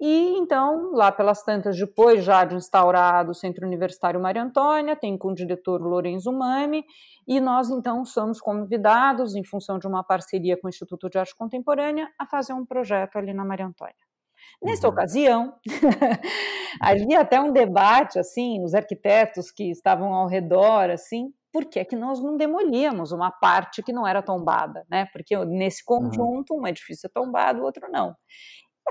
[0.00, 5.18] E então, lá pelas tantas, depois já de instaurado o Centro Universitário Maria Antônia, tem
[5.18, 6.84] com o diretor Lorenzo Mami,
[7.26, 11.34] e nós então somos convidados, em função de uma parceria com o Instituto de Arte
[11.36, 13.94] Contemporânea, a fazer um projeto ali na Maria Antônia.
[14.62, 14.92] Nessa uhum.
[14.92, 15.54] ocasião,
[16.80, 21.84] havia até um debate, assim, os arquitetos que estavam ao redor, assim, por que, é
[21.84, 25.08] que nós não demolíamos uma parte que não era tombada, né?
[25.12, 28.14] Porque nesse conjunto, um edifício é tombado, o outro não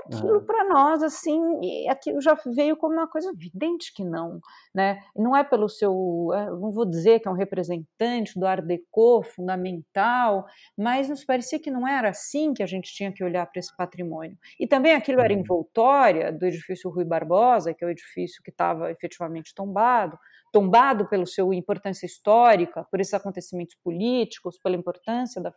[0.06, 1.40] aquilo para nós assim
[1.88, 4.40] aquilo já veio como uma coisa evidente que não
[4.74, 5.02] né?
[5.16, 9.22] Não é pelo seu é, não vou dizer que é um representante do Art Deco
[9.22, 13.60] fundamental mas nos parecia que não era assim que a gente tinha que olhar para
[13.60, 14.36] esse patrimônio.
[14.58, 18.90] E também aquilo era envoltória do edifício Rui Barbosa que é o edifício que estava
[18.90, 20.18] efetivamente tombado
[20.52, 25.52] tombado pela sua importância histórica, por esses acontecimentos políticos, pela importância da,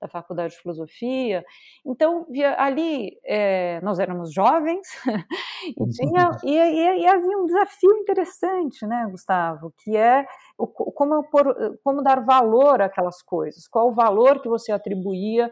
[0.00, 1.44] da Faculdade de Filosofia.
[1.84, 2.26] Então,
[2.56, 4.86] ali é, nós éramos jovens
[5.66, 10.26] e, tinha, e, e, e, havia um desafio interessante, né, Gustavo, que é
[10.58, 15.50] o, como, por, como dar valor àquelas coisas, qual o valor que você atribuía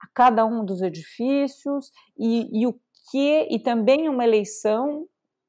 [0.00, 2.74] a cada um dos edifícios e, e o
[3.10, 5.06] que, e também uma eleição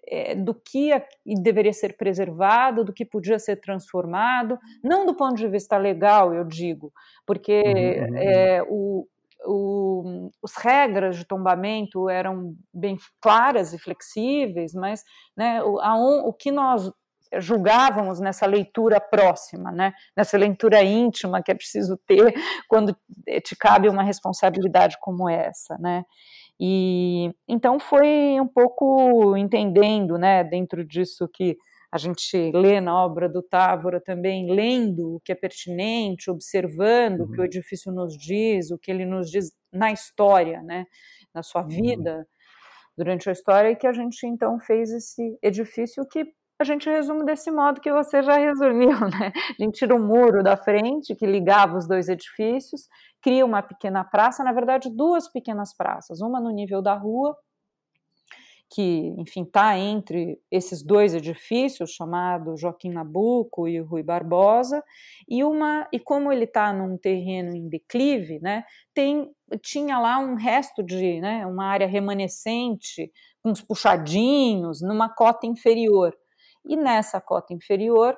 [0.08, 0.92] é, do que
[1.26, 6.44] deveria ser preservado, do que podia ser transformado, não do ponto de vista legal, eu
[6.44, 6.92] digo,
[7.26, 8.18] porque uhum.
[8.18, 9.08] é, o,
[9.46, 15.04] o, as regras de tombamento eram bem claras e flexíveis, mas
[15.36, 16.92] né, o, a, o que nós
[17.40, 19.94] julgávamos nessa leitura próxima, né?
[20.16, 22.34] nessa leitura íntima que é preciso ter
[22.70, 22.96] quando
[23.44, 25.78] te cabe uma responsabilidade como essa.
[25.78, 26.06] Né?
[26.60, 31.58] E então foi um pouco entendendo, né, dentro disso que
[31.92, 37.26] a gente lê na obra do Távora também, lendo o que é pertinente, observando uhum.
[37.26, 37.46] o que o uhum.
[37.46, 40.86] edifício nos diz, o que ele nos diz na história, né,
[41.34, 41.68] na sua uhum.
[41.68, 42.26] vida, uhum.
[42.98, 46.26] durante a história, e que a gente então fez esse edifício que
[46.60, 49.32] a gente resume desse modo que você já resumiu, né?
[49.60, 52.88] A gente tira o um muro da frente que ligava os dois edifícios,
[53.22, 57.36] cria uma pequena praça, na verdade, duas pequenas praças, uma no nível da rua,
[58.70, 64.84] que, enfim, está entre esses dois edifícios, chamado Joaquim Nabuco e Rui Barbosa,
[65.28, 70.36] e uma e como ele está num terreno em declive, né, tem tinha lá um
[70.36, 73.10] resto de, né, uma área remanescente,
[73.42, 76.14] com uns puxadinhos, numa cota inferior.
[76.66, 78.18] E nessa cota inferior,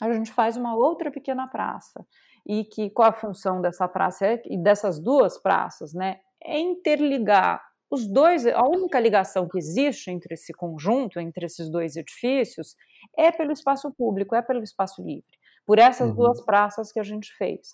[0.00, 2.06] a gente faz uma outra pequena praça.
[2.52, 6.18] E que qual a função dessa praça é, e dessas duas praças, né?
[6.42, 11.94] É interligar os dois, a única ligação que existe entre esse conjunto, entre esses dois
[11.94, 12.74] edifícios,
[13.16, 16.16] é pelo espaço público, é pelo espaço livre, por essas uhum.
[16.16, 17.72] duas praças que a gente fez.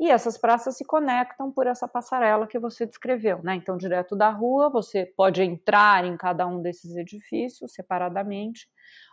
[0.00, 3.56] E essas praças se conectam por essa passarela que você descreveu, né?
[3.56, 8.68] Então, direto da rua, você pode entrar em cada um desses edifícios separadamente,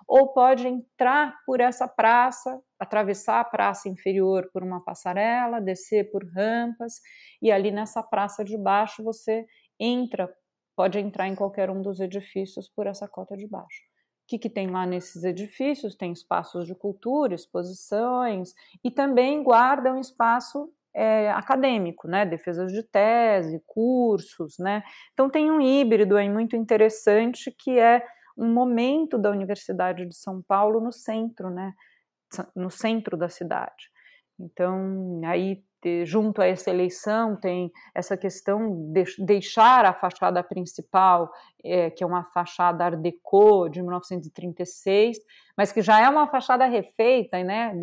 [0.07, 6.23] ou pode entrar por essa praça, atravessar a praça inferior por uma passarela, descer por
[6.31, 7.01] rampas,
[7.41, 9.43] e ali nessa praça de baixo você
[9.79, 10.31] entra,
[10.75, 13.94] pode entrar em qualquer um dos edifícios por essa cota de baixo.
[14.25, 15.95] O que, que tem lá nesses edifícios?
[15.95, 22.25] Tem espaços de cultura, exposições e também guarda um espaço é, acadêmico, né?
[22.25, 24.81] Defesas de tese, cursos, né?
[25.13, 28.03] Então tem um híbrido aí muito interessante que é
[28.35, 31.73] um momento da Universidade de São Paulo no centro, né?
[32.55, 33.91] No centro da cidade.
[34.39, 35.63] Então, aí
[36.05, 41.31] junto a essa eleição tem essa questão de deixar a fachada principal,
[41.63, 45.17] é, que é uma fachada Art Deco de 1936,
[45.57, 47.77] mas que já é uma fachada refeita, né?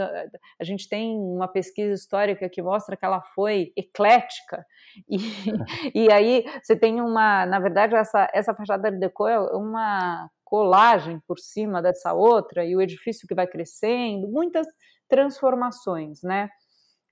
[0.61, 4.65] A gente tem uma pesquisa histórica que mostra que ela foi eclética
[5.09, 5.19] e,
[5.95, 11.19] e aí você tem uma, na verdade, essa essa fachada Art Deco é uma colagem
[11.27, 14.67] por cima dessa outra e o edifício que vai crescendo, muitas
[15.09, 16.49] transformações, né?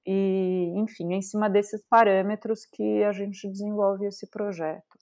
[0.07, 4.99] E, enfim, é em cima desses parâmetros que a gente desenvolve esse projeto.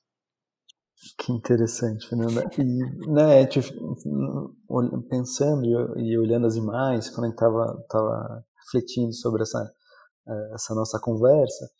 [1.17, 2.45] Que interessante, Fernanda.
[2.59, 3.47] E, né,
[5.09, 5.65] pensando
[5.97, 9.73] e olhando as imagens, quando a gente estava tava refletindo sobre essa,
[10.27, 11.71] eh, essa nossa conversa,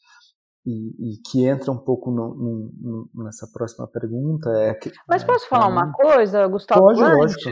[0.65, 4.51] e, e, que entra um pouco no, no, nessa próxima pergunta.
[4.51, 6.81] É que, Mas posso é, falar uma coisa, Gustavo?
[6.81, 7.17] Pode, antes?
[7.17, 7.51] lógico.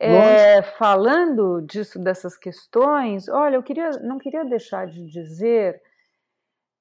[0.00, 5.80] É, falando disso, dessas questões, olha, eu queria, não queria deixar de dizer,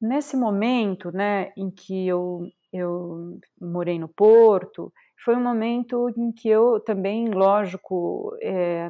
[0.02, 4.92] nesse momento né, em que eu, eu morei no Porto,
[5.24, 8.90] foi um momento em que eu também, lógico, é,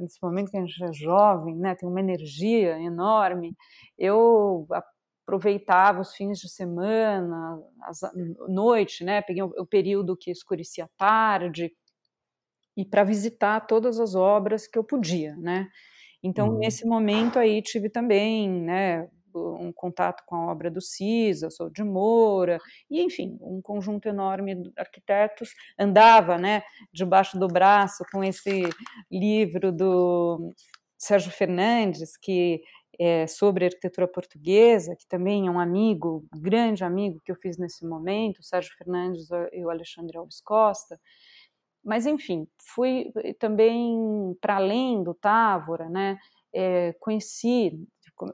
[0.00, 3.54] nesse momento que a gente é jovem, né, tem uma energia enorme,
[3.96, 4.66] eu
[5.24, 8.00] aproveitava os fins de semana, as,
[8.48, 11.70] noite, né, peguei o, o período que escurecia tarde,
[12.78, 15.68] e para visitar todas as obras que eu podia, né?
[16.22, 16.58] Então, uhum.
[16.58, 21.82] nesse momento aí tive também, né, um contato com a obra do Cisa, Sou de
[21.82, 25.50] Moura, e enfim, um conjunto enorme de arquitetos.
[25.76, 26.62] Andava, né,
[26.92, 28.62] debaixo do braço com esse
[29.10, 30.52] livro do
[30.96, 32.62] Sérgio Fernandes, que
[32.96, 37.84] é sobre arquitetura portuguesa, que também é um amigo, grande amigo que eu fiz nesse
[37.84, 40.98] momento, o Sérgio Fernandes e o Alexandre Alves Costa.
[41.88, 46.18] Mas, enfim, fui eh, também para além do Távora, né?
[46.54, 47.72] É, conheci,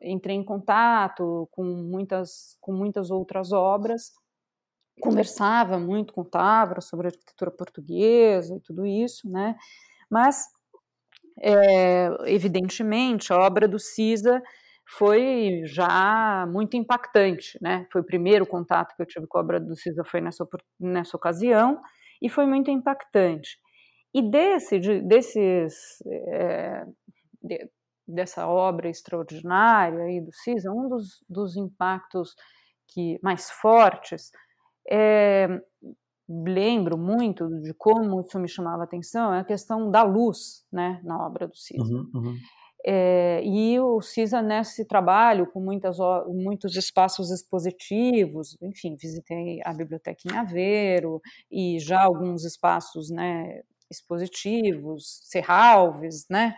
[0.03, 4.13] entrei em contato com muitas, com muitas outras obras,
[5.01, 9.57] conversava muito com o Távora sobre arquitetura portuguesa e tudo isso, né?
[10.11, 10.49] Mas,
[11.41, 14.43] é, evidentemente, a obra do Cisa
[14.99, 17.87] foi já muito impactante, né?
[17.93, 20.47] Foi o primeiro contato que eu tive com a obra do Cisa foi nessa,
[20.81, 21.81] nessa ocasião,
[22.25, 23.59] e foi muito impactante.
[24.15, 26.87] E desse, de, desses, é,
[27.43, 27.71] de,
[28.09, 32.35] dessa obra extraordinária aí do CISA, um dos, dos impactos
[32.89, 34.31] que mais fortes,
[34.91, 35.49] é,
[36.27, 41.03] lembro muito de como isso me chamava a atenção, é a questão da luz né,
[41.05, 41.83] na obra do CISA.
[41.83, 42.37] Uhum, uhum.
[42.87, 45.97] É, e o CISA, nesse trabalho, com muitas,
[46.29, 51.21] muitos espaços expositivos, enfim, visitei a biblioteca em Aveiro
[51.51, 56.55] e já alguns espaços né, expositivos, Serralves, né?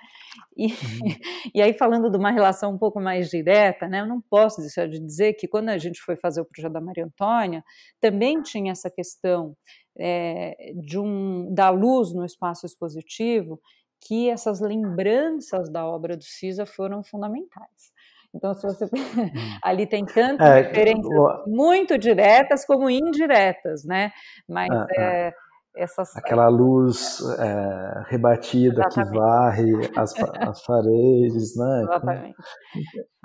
[0.56, 0.72] E, uhum.
[1.54, 4.00] e aí, falando de uma relação um pouco mais direta, né?
[4.00, 6.80] Eu não posso deixar de dizer que quando a gente foi fazer o projeto da
[6.80, 7.62] Maria Antônia,
[8.00, 9.56] também tinha essa questão
[9.98, 13.60] é, de um, da luz no espaço expositivo
[14.00, 17.92] que essas lembranças da obra do Cisa foram fundamentais.
[18.34, 19.58] Então, se você hum.
[19.62, 21.44] ali tem tantas é, referências o...
[21.46, 24.12] muito diretas como indiretas, né?
[24.48, 25.34] Mas ah, é,
[25.76, 29.12] essas aquela luz é, rebatida Exatamente.
[29.12, 30.14] que varre as,
[30.48, 31.82] as paredes, né?
[31.82, 32.36] Exatamente.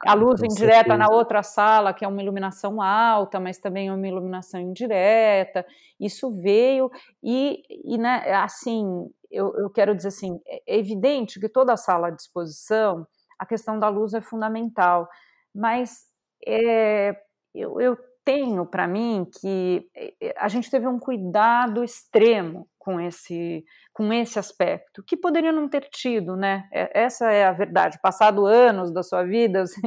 [0.06, 4.08] A luz indireta na outra sala, que é uma iluminação alta, mas também é uma
[4.08, 5.66] iluminação indireta.
[6.00, 6.92] Isso veio
[7.24, 11.78] e, e né, assim, eu, eu quero dizer assim, é, é evidente que toda a
[11.78, 13.08] sala de exposição,
[13.40, 15.08] a questão da luz é fundamental,
[15.56, 16.06] mas
[16.46, 17.16] é,
[17.54, 23.64] eu, eu tenho para mim que é, a gente teve um cuidado extremo com esse
[23.94, 26.64] com esse aspecto que poderia não ter tido, né?
[26.72, 28.00] Essa é a verdade.
[28.02, 29.82] Passado anos da sua vida, você,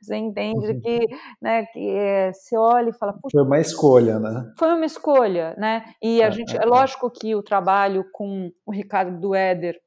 [0.00, 0.80] você entende uhum.
[0.80, 1.00] que,
[1.40, 1.66] né?
[1.66, 4.52] Que é, você olha e fala, foi uma escolha, né?
[4.58, 5.84] Foi uma escolha, né?
[6.02, 9.78] E a é, gente, é, é, é lógico que o trabalho com o Ricardo Dueder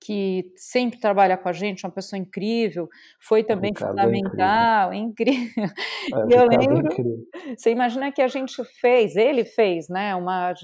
[0.00, 2.88] que sempre trabalha com a gente, uma pessoa incrível,
[3.20, 5.42] foi também fundamental, é incrível.
[6.08, 6.30] incrível.
[6.30, 10.54] É, eu lembro, você imagina que a gente fez, ele fez, né, uma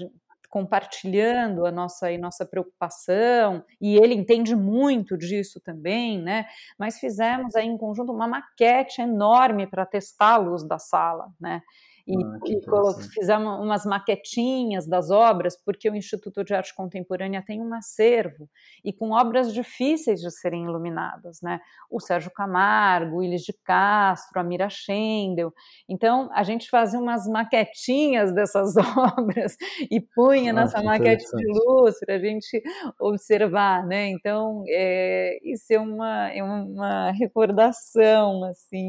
[0.49, 6.45] compartilhando a nossa e nossa preocupação, e ele entende muito disso também, né?
[6.79, 11.61] Mas fizemos aí em conjunto uma maquete enorme para testar a luz da sala, né?
[12.07, 17.61] E, ah, e fizemos umas maquetinhas das obras, porque o Instituto de Arte Contemporânea tem
[17.61, 18.49] um acervo
[18.83, 21.59] e com obras difíceis de serem iluminadas, né?
[21.91, 25.53] O Sérgio Camargo, o Ilis de Castro, a Mira Schendel.
[25.89, 28.75] Então, a gente fazia umas maquetinhas dessas
[29.19, 29.57] obras
[29.91, 32.63] e punha ah, nessa maquete de luz para a gente
[33.01, 34.07] observar, né?
[34.07, 38.87] Então, é, isso é uma, é uma recordação, assim,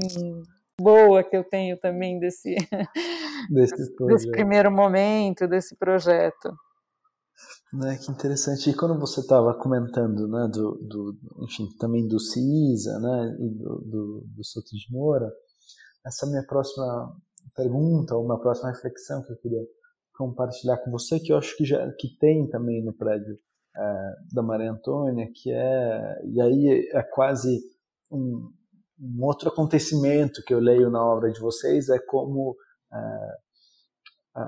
[0.80, 2.54] boa que eu tenho também desse,
[3.50, 6.56] desse, desse primeiro momento, desse projeto.
[7.72, 8.70] Né, que interessante.
[8.70, 13.78] E quando você estava comentando, né, do, do, enfim, também do CISA, né, e do,
[13.80, 15.30] do, do Soto de Moura,
[16.04, 17.14] essa minha próxima
[17.54, 19.62] pergunta, ou uma próxima reflexão que eu queria
[20.16, 23.38] compartilhar com você, que eu acho que já que tem também no prédio
[23.76, 27.60] é, da Maria Antônia, que é, e aí é quase
[28.10, 28.50] um,
[29.00, 32.56] um outro acontecimento que eu leio na obra de vocês é como
[32.92, 32.98] é,
[34.36, 34.42] é,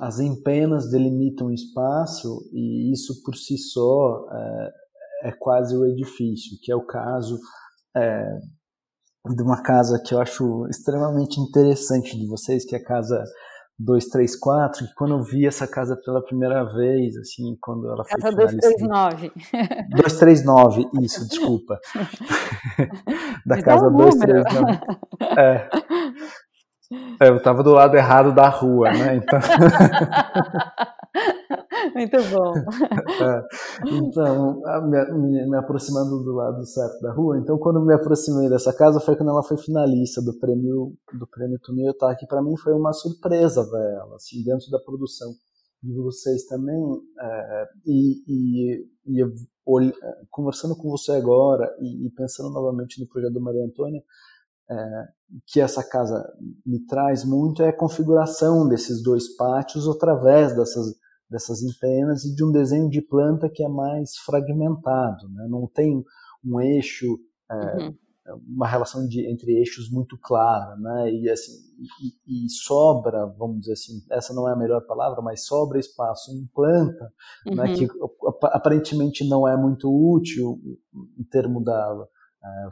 [0.00, 6.70] as empenas delimitam espaço e isso por si só é, é quase o edifício, que
[6.70, 7.38] é o caso
[7.96, 8.38] é,
[9.34, 13.22] de uma casa que eu acho extremamente interessante de vocês, que é a casa
[13.78, 18.36] 234, que quando eu vi essa casa pela primeira vez, assim, quando ela foi Casa
[18.36, 19.32] 239.
[19.90, 21.78] 239, isso, desculpa.
[23.46, 24.80] da casa 239.
[25.38, 25.68] É.
[27.20, 27.28] é.
[27.28, 29.14] Eu estava do lado errado da rua, né?
[29.16, 29.38] Então...
[31.94, 32.54] Muito bom.
[33.18, 33.42] É,
[33.90, 39.00] então, me, me, aproximando do lado certo da rua, então quando me aproximei dessa casa
[39.00, 42.92] foi quando ela foi finalista do prêmio do prêmio Tumilta, que para mim foi uma
[42.92, 45.32] surpresa ver ela, assim, dentro da produção
[45.82, 46.80] de vocês também,
[47.20, 49.24] é, e, e, e
[49.66, 49.92] olh,
[50.30, 54.02] conversando com você agora e, e, pensando novamente no projeto do Maria Antônia,
[54.70, 55.08] é,
[55.46, 56.24] que essa casa
[56.64, 60.94] me traz muito é a configuração desses dois pátios através dessas
[61.30, 65.46] dessas empenas e de um desenho de planta que é mais fragmentado, né?
[65.48, 66.02] não tem
[66.44, 67.18] um eixo,
[67.50, 67.94] é, uhum.
[68.48, 71.12] uma relação de, entre eixos muito clara, né?
[71.12, 71.52] e, assim,
[72.26, 76.32] e, e, sobra, vamos dizer assim, essa não é a melhor palavra, mas sobra espaço
[76.32, 77.12] em planta,
[77.46, 77.54] uhum.
[77.56, 77.74] né?
[77.74, 77.86] que
[78.44, 80.58] aparentemente não é muito útil
[81.18, 82.06] em termos da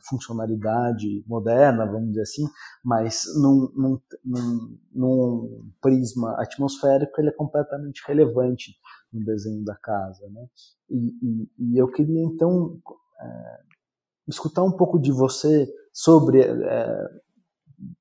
[0.08, 2.44] funcionalidade moderna, vamos dizer assim,
[2.84, 8.74] mas num, num, num, num, prisma atmosférico ele é completamente relevante
[9.12, 10.26] no desenho da casa.
[10.28, 10.46] Né?
[10.90, 12.78] E, e, e eu queria então
[13.20, 13.58] é,
[14.28, 17.08] escutar um pouco de você sobre é,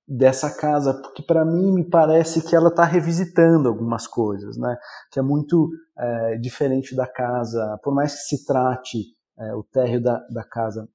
[0.07, 4.77] dessa casa, porque para mim me parece que ela está revisitando algumas coisas, né?
[5.11, 10.01] que é muito é, diferente da casa, por mais que se trate é, o térreo
[10.01, 10.87] da, da casa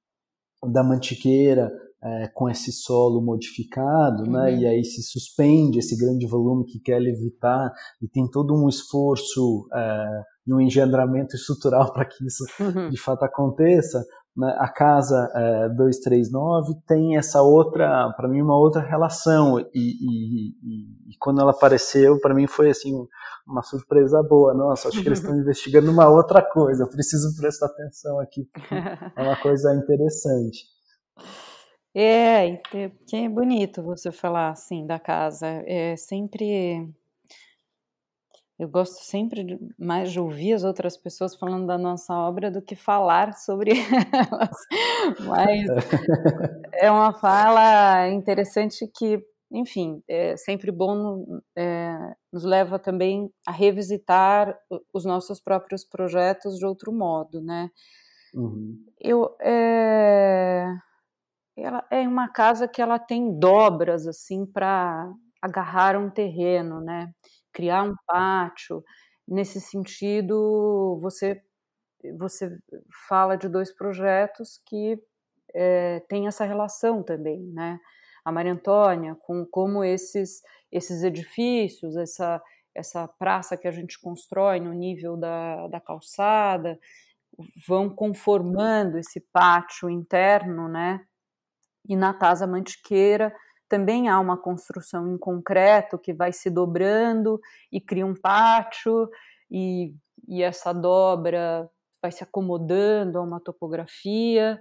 [0.69, 1.71] da mantiqueira
[2.03, 4.29] é, com esse solo modificado, né?
[4.29, 4.31] uhum.
[4.31, 4.57] né?
[4.57, 9.67] E aí se suspende esse grande volume que quer levitar e tem todo um esforço
[9.73, 12.89] é, e um engendramento estrutural para que isso uhum.
[12.89, 14.03] de fato aconteça.
[14.35, 14.55] Né?
[14.59, 20.49] A casa é, 239 tem essa outra, para mim, uma outra relação e, e,
[21.09, 22.93] e, quando ela apareceu, para mim foi assim
[23.45, 24.53] uma surpresa boa.
[24.53, 26.87] Nossa, acho que eles estão investigando uma outra coisa.
[26.87, 28.47] Preciso prestar atenção aqui.
[29.15, 30.65] É uma coisa interessante.
[31.93, 35.45] É, que é bonito você falar assim da casa.
[35.65, 36.89] É sempre
[38.61, 42.61] eu gosto sempre de, mais de ouvir as outras pessoas falando da nossa obra do
[42.61, 43.71] que falar sobre
[44.13, 44.57] elas.
[45.27, 45.65] Mas
[46.73, 49.19] é uma fala interessante que
[49.51, 54.57] enfim, é sempre bom, é, nos leva também a revisitar
[54.93, 57.69] os nossos próprios projetos de outro modo, né?
[58.33, 58.77] Uhum.
[58.97, 60.67] Eu, é,
[61.57, 67.11] ela é uma casa que ela tem dobras, assim, para agarrar um terreno, né?
[67.53, 68.83] Criar um pátio.
[69.27, 71.41] Nesse sentido, você,
[72.17, 72.57] você
[73.07, 75.01] fala de dois projetos que
[75.53, 77.79] é, têm essa relação também, né?
[78.23, 80.41] a Maria Antônia, com como esses,
[80.71, 82.41] esses edifícios, essa,
[82.73, 86.79] essa praça que a gente constrói no nível da, da calçada,
[87.67, 91.01] vão conformando esse pátio interno, né?
[91.87, 93.33] E na Casa Mantiqueira
[93.71, 97.39] também há uma construção em concreto que vai se dobrando
[97.71, 99.09] e cria um pátio,
[99.49, 99.95] e,
[100.27, 101.69] e essa dobra
[102.01, 104.59] vai se acomodando a uma topografia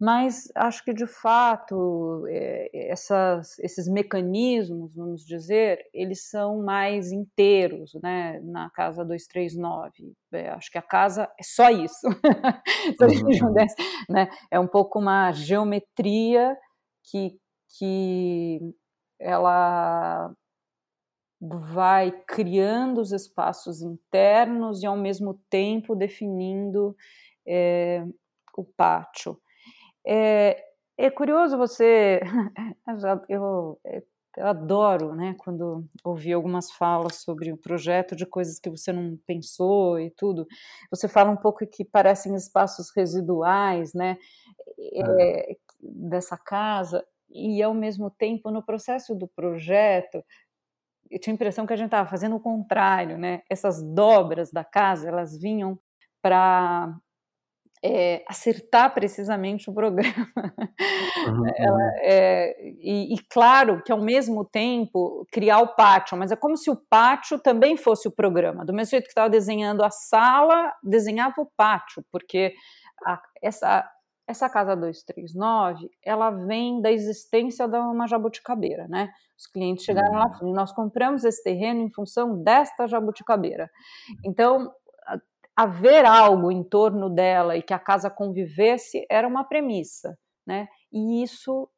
[0.00, 7.92] mas acho que de fato é, essas, esses mecanismos, vamos dizer, eles são mais inteiros,
[8.02, 8.40] né?
[8.42, 12.08] Na casa 239, é, acho que a casa é só isso.
[12.96, 13.76] Se a gente pudesse,
[14.08, 14.30] né?
[14.50, 16.56] É um pouco uma geometria
[17.04, 17.38] que,
[17.78, 18.74] que
[19.18, 20.34] ela
[21.40, 26.94] vai criando os espaços internos e ao mesmo tempo definindo
[27.46, 28.04] é,
[28.56, 29.40] o pátio.
[30.06, 30.62] É,
[30.98, 32.20] é curioso você,
[33.28, 33.80] eu,
[34.36, 39.18] eu adoro, né, quando ouvi algumas falas sobre o projeto de coisas que você não
[39.26, 40.46] pensou e tudo.
[40.90, 44.18] Você fala um pouco que parecem espaços residuais, né,
[44.94, 50.24] é, dessa casa e ao mesmo tempo no processo do projeto
[51.10, 53.42] eu tinha a impressão que a gente estava fazendo o contrário, né?
[53.50, 55.76] Essas dobras da casa elas vinham
[56.22, 56.94] para
[57.82, 60.30] é, acertar precisamente o programa.
[61.26, 61.92] Uhum, Ela, uhum.
[62.02, 66.70] é, e, e, claro que ao mesmo tempo criar o pátio, mas é como se
[66.70, 68.64] o pátio também fosse o programa.
[68.64, 72.52] Do mesmo jeito que estava desenhando a sala, desenhava o pátio, porque
[73.04, 73.88] a, essa
[74.30, 79.10] essa casa 239, ela vem da existência de uma jabuticabeira, né?
[79.36, 83.68] Os clientes chegaram lá e nós compramos esse terreno em função desta jabuticabeira.
[84.24, 84.72] Então,
[85.56, 90.16] haver algo em torno dela e que a casa convivesse era uma premissa,
[90.46, 90.68] né?
[90.92, 91.68] E isso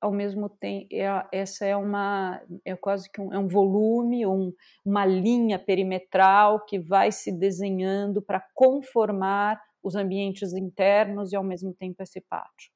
[0.00, 4.52] ao mesmo tempo é, essa é uma é quase que um, é um volume um,
[4.84, 11.72] uma linha perimetral que vai se desenhando para conformar os ambientes internos e ao mesmo
[11.72, 12.72] tempo esse pátio.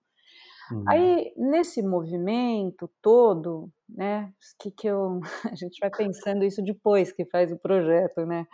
[0.70, 0.84] Uhum.
[0.88, 5.20] Aí nesse movimento todo, né, que que eu
[5.52, 8.46] a gente vai pensando isso depois que faz o projeto, né?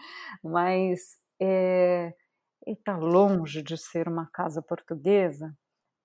[0.43, 2.15] Mas é,
[2.67, 5.55] está longe de ser uma casa portuguesa,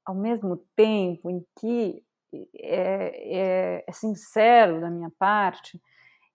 [0.05, 2.03] ao mesmo tempo em que
[2.55, 5.81] é, é, é sincero da minha parte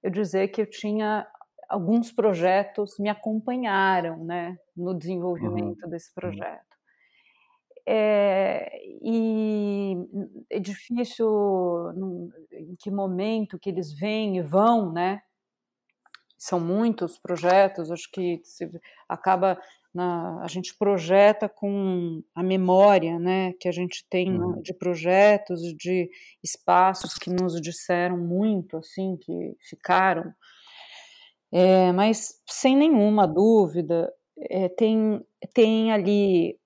[0.03, 1.27] eu dizer que eu tinha
[1.69, 5.91] alguns projetos me acompanharam né, no desenvolvimento uhum.
[5.91, 6.77] desse projeto.
[7.89, 8.69] É,
[9.01, 9.95] e
[10.51, 11.29] é difícil
[11.95, 15.23] num, em que momento que eles vêm e vão, né?
[16.37, 18.43] São muitos projetos, acho que
[19.09, 19.59] acaba
[19.95, 24.61] na, a gente projeta com a memória, né, que a gente tem uhum.
[24.61, 26.11] de projetos, de
[26.43, 30.35] espaços que nos disseram muito, assim, que ficaram
[31.59, 36.61] é, mas sem nenhuma dúvida, é, tem, tem ali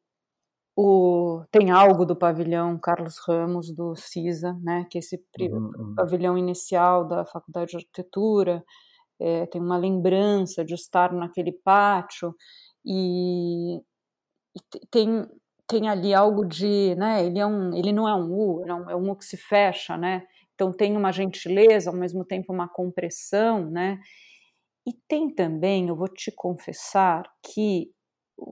[0.76, 5.94] o, tem algo do pavilhão Carlos Ramos do CISA, né, que é esse uhum, uhum.
[5.94, 8.64] pavilhão inicial da Faculdade de Arquitetura,
[9.20, 12.34] é, tem uma lembrança de estar naquele pátio
[12.84, 15.24] e, e, tem
[15.68, 18.90] tem ali algo de, né, ele é um, ele não é um U, é um,
[18.90, 22.68] é um U que se fecha, né, então tem uma gentileza, ao mesmo tempo uma
[22.68, 24.00] compressão, né,
[24.86, 27.92] e tem também, eu vou te confessar, que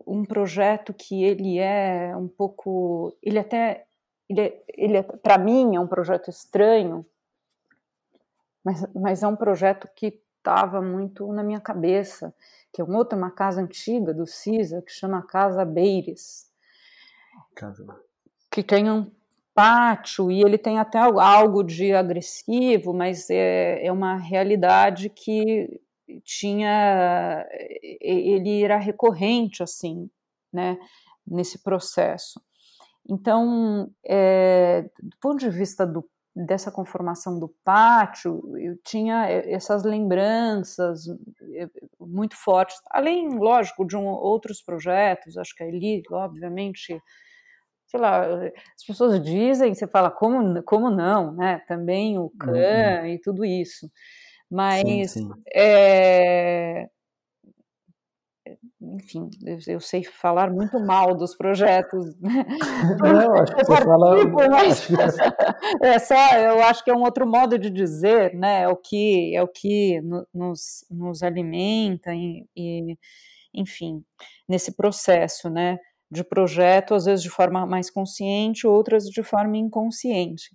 [0.06, 3.86] um projeto que ele é um pouco, ele até,
[4.28, 7.06] ele, é, ele é, para mim é um projeto estranho,
[8.62, 12.34] mas, mas é um projeto que estava muito na minha cabeça,
[12.72, 16.50] que é um outro, uma casa antiga do CISA, que chama Casa Beires,
[17.54, 17.86] casa.
[18.50, 19.10] que tem um
[19.54, 25.80] pátio e ele tem até algo de agressivo, mas é, é uma realidade que
[26.24, 27.46] tinha
[28.00, 30.10] ele era recorrente assim,
[30.52, 30.78] né,
[31.26, 32.40] nesse processo.
[33.08, 36.04] Então, é, do ponto de vista do,
[36.36, 41.06] dessa conformação do pátio, eu tinha essas lembranças
[41.54, 47.00] é, muito fortes, além, lógico, de um, outros projetos, acho que a Eli, obviamente,
[47.86, 48.26] sei lá,
[48.76, 53.06] as pessoas dizem, você fala, como, como não, né, também o CAN uhum.
[53.06, 53.90] e tudo isso,
[54.50, 55.30] mas, sim, sim.
[55.54, 56.88] É,
[58.80, 59.28] enfim,
[59.66, 62.14] eu sei falar muito mal dos projetos.
[63.00, 64.16] Não, acho que você fala.
[64.50, 64.88] Mas
[65.82, 68.62] é só, eu acho que é um outro modo de dizer, né?
[68.62, 70.00] É o que é o que
[70.32, 72.96] nos, nos alimenta e, e,
[73.54, 74.02] enfim,
[74.48, 75.78] nesse processo, né?
[76.10, 80.50] De projeto, às vezes de forma mais consciente, outras de forma inconsciente.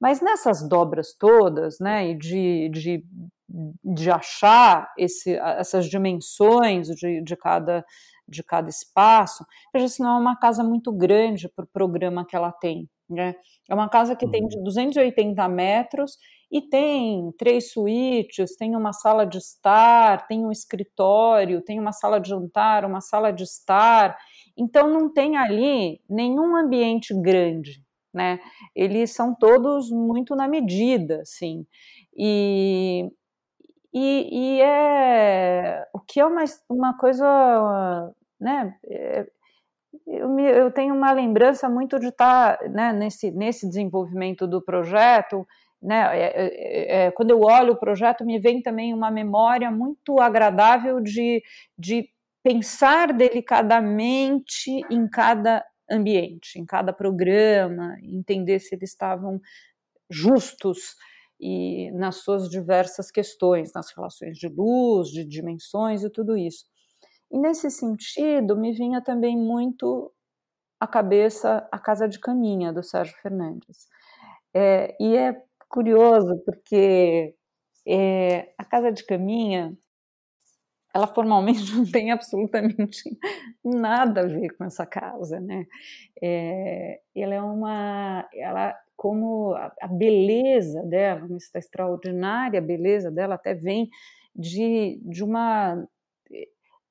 [0.00, 3.04] Mas nessas dobras todas, né, e de, de
[3.48, 7.84] de achar esse, essas dimensões de, de, cada,
[8.28, 12.34] de cada espaço, veja se não é uma casa muito grande para o programa que
[12.34, 12.88] ela tem.
[13.08, 13.34] Né?
[13.68, 15.54] É uma casa que tem de 280 uhum.
[15.54, 16.18] metros
[16.50, 22.20] e tem três suítes, tem uma sala de estar, tem um escritório, tem uma sala
[22.20, 24.16] de jantar, uma sala de estar.
[24.56, 27.82] Então não tem ali nenhum ambiente grande,
[28.12, 28.40] né?
[28.74, 31.64] Eles são todos muito na medida, assim.
[32.16, 33.08] E,
[33.98, 38.76] e, e é o que é uma, uma coisa, né?
[38.84, 39.26] É,
[40.06, 45.46] eu, me, eu tenho uma lembrança muito de estar né, nesse, nesse desenvolvimento do projeto
[45.82, 50.20] né, é, é, é, quando eu olho o projeto, me vem também uma memória muito
[50.20, 51.42] agradável de,
[51.78, 52.08] de
[52.42, 59.40] pensar delicadamente em cada ambiente, em cada programa, entender se eles estavam
[60.10, 60.96] justos
[61.40, 66.64] e nas suas diversas questões, nas relações de luz, de dimensões e tudo isso.
[67.30, 70.12] E nesse sentido, me vinha também muito
[70.80, 73.88] à cabeça a Casa de Caminha, do Sérgio Fernandes.
[74.54, 77.34] É, e é curioso, porque
[77.86, 79.76] é, a Casa de Caminha,
[80.94, 83.02] ela formalmente não tem absolutamente
[83.64, 85.66] nada a ver com essa casa, né?
[86.22, 93.54] É, ela é uma, ela como a, a beleza dela, essa extraordinária beleza dela até
[93.54, 93.88] vem
[94.34, 95.86] de, de uma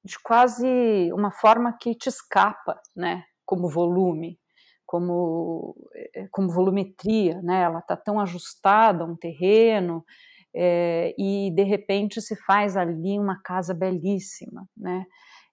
[0.06, 3.24] de quase uma forma que te escapa, né?
[3.44, 4.40] Como volume,
[4.86, 5.76] como,
[6.14, 7.64] eh, como volumetria, né?
[7.64, 10.06] Ela está tão ajustada a um terreno
[10.54, 15.06] é, e de repente se faz ali uma casa belíssima, né?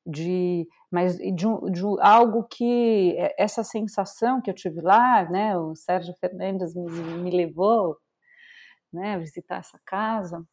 [0.07, 5.57] De, mas de, de, algo que eh, essa sensação que eu tive lá, né?
[5.57, 7.97] O Sérgio Fernandes me, me levou,
[8.93, 9.15] né?
[9.15, 10.45] A visitar essa casa.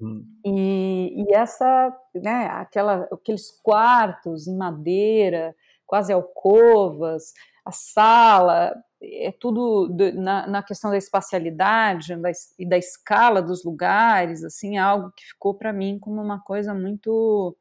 [0.00, 0.24] Uhum.
[0.46, 7.32] E, e, essa, né, aquela, aqueles quartos em madeira, quase alcovas,
[7.64, 8.72] a sala,
[9.02, 14.80] é tudo na, na questão da espacialidade da, e da escala dos lugares, assim, é
[14.80, 17.56] algo que ficou para mim como uma coisa muito,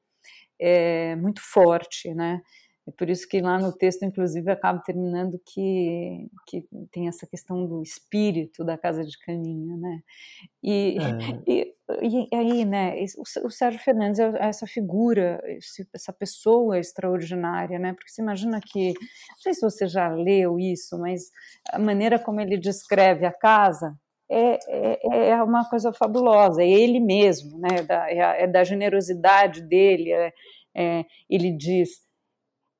[0.59, 2.41] é, muito forte, né?
[2.89, 7.67] É por isso que lá no texto, inclusive, acaba terminando que, que tem essa questão
[7.67, 10.01] do espírito da casa de Caninha, né?
[10.63, 11.43] E, é.
[11.47, 12.95] e, e, aí, né,
[13.43, 15.39] o, Sérgio Fernandes é essa figura,
[15.93, 17.93] essa pessoa extraordinária, né?
[17.93, 21.29] Porque você imagina que, não sei se você já leu isso, mas
[21.71, 23.95] a maneira como ele descreve a casa,
[24.29, 27.81] é, é, é, uma coisa fabulosa, é ele mesmo, né?
[27.81, 30.11] Da, é, é da generosidade dele.
[30.11, 30.33] É,
[30.75, 31.89] é, ele diz: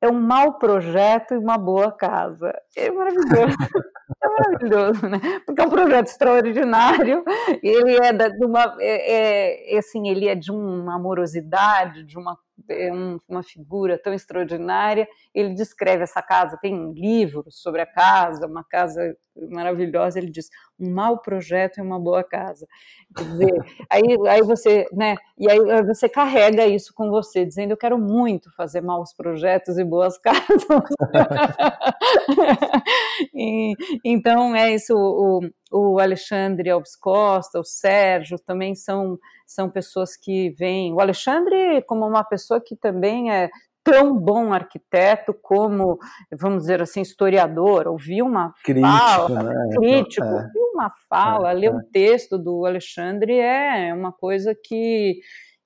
[0.01, 2.53] é um mau projeto e uma boa casa.
[2.75, 3.55] É maravilhoso.
[4.21, 5.19] É maravilhoso, né?
[5.45, 7.23] Porque é um projeto extraordinário,
[7.61, 12.35] ele é de uma, é, é, assim, ele é de uma amorosidade, de uma
[12.69, 15.07] é um, uma figura tão extraordinária.
[15.33, 19.15] Ele descreve essa casa, tem um livro sobre a casa, uma casa
[19.49, 20.19] maravilhosa.
[20.19, 20.49] Ele diz:
[20.79, 22.67] um mau projeto e uma boa casa.
[23.15, 23.51] Quer dizer,
[23.89, 25.15] aí, aí você, né?
[25.37, 29.83] E aí você carrega isso com você, dizendo: eu quero muito fazer maus projetos e
[29.83, 30.65] boas casas.
[33.33, 34.93] e, então é isso.
[34.95, 35.41] O,
[35.71, 40.93] o Alexandre Alves Costa, o Sérgio também são são pessoas que vêm.
[40.93, 43.49] O Alexandre, como uma pessoa que também é
[43.83, 45.97] tão bom arquiteto como,
[46.31, 49.75] vamos dizer assim, historiador, ouviu uma crítico, fala, né?
[49.75, 50.33] crítico, é.
[50.33, 51.85] ouviu uma fala, é, ler um é.
[51.91, 55.19] texto do Alexandre é uma coisa que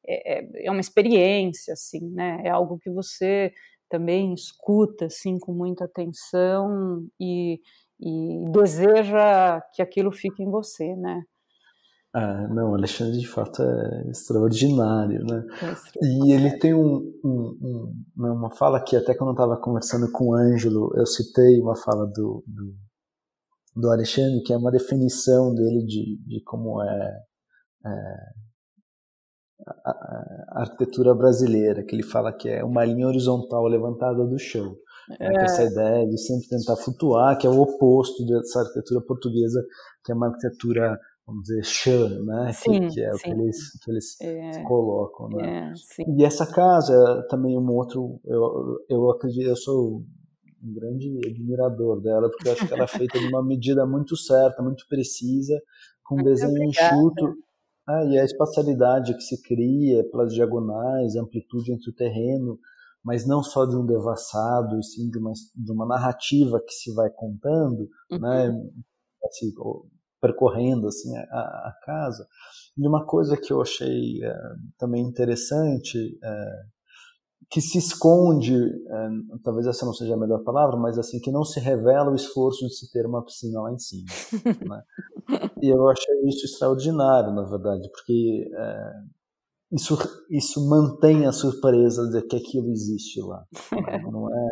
[0.05, 2.41] é, é, é uma experiência, assim, né?
[2.43, 3.51] É algo que você
[3.89, 7.59] também escuta, assim, com muita atenção e,
[7.99, 11.23] e deseja que aquilo fique em você, né?
[12.15, 15.43] Ah, não, Alexandre de fato é extraordinário, né?
[15.63, 19.57] É e ele tem um, um, um, né, uma fala que até quando eu estava
[19.57, 22.75] conversando com o Ângelo, eu citei uma fala do, do,
[23.75, 27.19] do, Alexandre, que é uma definição dele de, de como é,
[27.83, 27.89] é
[29.65, 34.75] a, a, arquitetura brasileira, que ele fala que é uma linha horizontal levantada do chão.
[35.19, 35.43] É.
[35.43, 39.65] Essa ideia de sempre tentar flutuar, que é o oposto dessa arquitetura portuguesa,
[40.03, 42.51] que é uma arquitetura vamos dizer, chã, né?
[42.53, 43.17] Sim, que, é sim.
[43.17, 45.73] o que eles, que eles é, colocam, né?
[45.99, 50.03] É, e essa casa é também um outro, eu, eu acredito, eu sou
[50.61, 54.15] um grande admirador dela, porque eu acho que ela é feita de uma medida muito
[54.15, 55.61] certa, muito precisa,
[56.03, 56.95] com um desenho obrigada.
[56.95, 57.35] enxuto,
[57.87, 62.57] ah, e a espacialidade que se cria pelas diagonais, amplitude entre o terreno,
[63.03, 66.93] mas não só de um devassado, e sim de uma, de uma narrativa que se
[66.93, 68.49] vai contando, né?
[68.49, 68.63] uhum.
[68.63, 68.69] né?
[69.25, 69.51] Assim,
[70.21, 72.25] percorrendo assim a, a, casa.
[72.77, 74.35] E uma coisa que eu achei é,
[74.77, 76.61] também interessante, é,
[77.49, 79.09] que se esconde, é,
[79.43, 82.65] talvez essa não seja a melhor palavra, mas assim que não se revela o esforço
[82.65, 84.05] de se ter uma piscina lá em cima.
[84.67, 84.83] né?
[85.61, 88.49] E eu achei isso extraordinário, na verdade, porque
[89.73, 89.97] isso,
[90.29, 93.43] isso mantém a surpresa de que aquilo existe lá.
[94.11, 94.49] Não é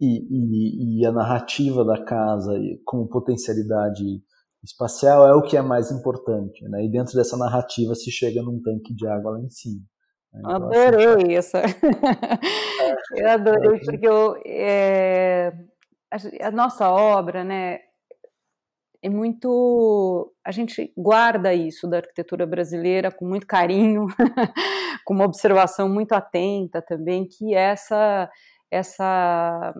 [0.00, 4.22] e, e, e, a narrativa da casa como potencialidade
[4.62, 6.84] espacial é o que é mais importante, né?
[6.84, 9.82] E dentro dessa narrativa se chega num tanque de água lá em cima.
[10.32, 10.40] Né?
[10.40, 11.56] Então, adorei assim, isso.
[13.16, 15.52] eu adorei é, porque eu, é,
[16.42, 17.80] a nossa obra, né?
[19.02, 20.32] É muito.
[20.44, 24.06] A gente guarda isso da arquitetura brasileira com muito carinho,
[25.04, 28.30] com uma observação muito atenta também, que essa,
[28.70, 29.74] essa,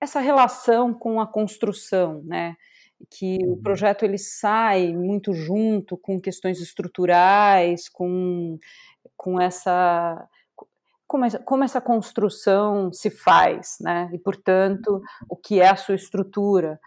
[0.00, 2.56] essa relação com a construção, né?
[3.10, 3.62] que o uhum.
[3.62, 8.58] projeto ele sai muito junto com questões estruturais, com,
[9.16, 10.26] com essa
[11.06, 14.10] como essa, como essa construção se faz, né?
[14.12, 16.78] E portanto o que é a sua estrutura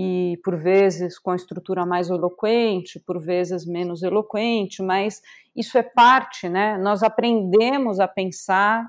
[0.00, 5.20] e por vezes com a estrutura mais eloquente, por vezes menos eloquente, mas
[5.56, 6.78] isso é parte, né?
[6.78, 8.88] Nós aprendemos a pensar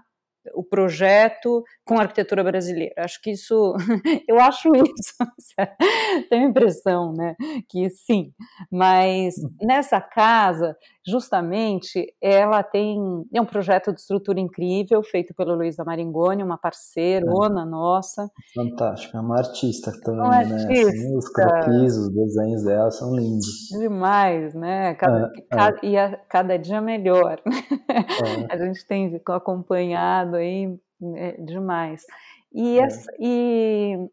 [0.54, 2.94] o projeto com a arquitetura brasileira.
[3.00, 3.74] Acho que isso,
[4.30, 5.16] eu acho isso,
[6.30, 7.36] tenho a impressão, né,
[7.68, 8.32] que sim,
[8.72, 9.50] mas hum.
[9.64, 10.78] nessa casa,
[11.08, 13.00] justamente, ela tem,
[13.34, 17.66] é um projeto de estrutura incrível, feito pela Luísa Maringoni, uma parceirona é.
[17.66, 18.30] nossa.
[18.54, 20.90] Fantástica, é uma artista também, uma né, artista.
[20.90, 23.70] Assim, os croquis, os desenhos dela são lindos.
[23.80, 25.90] Demais, né, cada, é, cada, é.
[25.90, 27.42] e a, cada dia melhor.
[27.90, 28.54] É.
[28.54, 30.78] a gente tem acompanhado aí
[31.16, 32.06] é, demais.
[32.52, 32.84] E, é.
[32.84, 34.10] essa, e,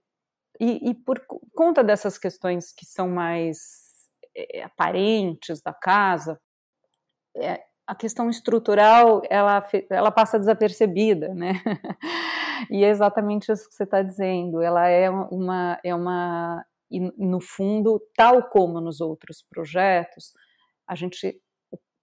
[0.60, 1.20] e, e, por
[1.54, 6.40] conta dessas questões que são mais é, aparentes da casa,
[7.36, 11.52] é, a questão estrutural ela, ela passa desapercebida, né?
[12.70, 14.60] e é exatamente isso que você está dizendo.
[14.60, 20.32] Ela é uma, é uma, e no fundo, tal como nos outros projetos,
[20.86, 21.40] a gente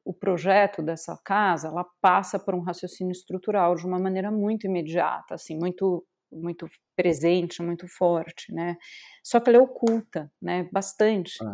[0.05, 5.35] o projeto dessa casa, ela passa por um raciocínio estrutural de uma maneira muito imediata,
[5.35, 8.75] assim, muito muito presente, muito forte, né?
[9.23, 10.67] Só que ela é oculta, né?
[10.71, 11.37] Bastante.
[11.43, 11.53] Ah.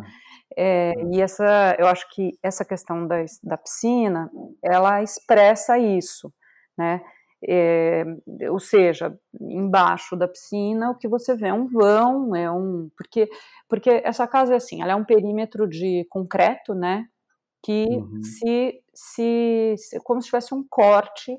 [0.56, 4.30] É, e essa, eu acho que essa questão da, da piscina,
[4.62, 6.32] ela expressa isso,
[6.78, 7.02] né?
[7.48, 8.04] É,
[8.50, 13.26] ou seja, embaixo da piscina o que você vê é um vão, é um porque
[13.66, 17.06] porque essa casa é assim, ela é um perímetro de concreto, né?
[17.62, 18.22] Que uhum.
[18.22, 21.38] se, se, se, como se tivesse um corte,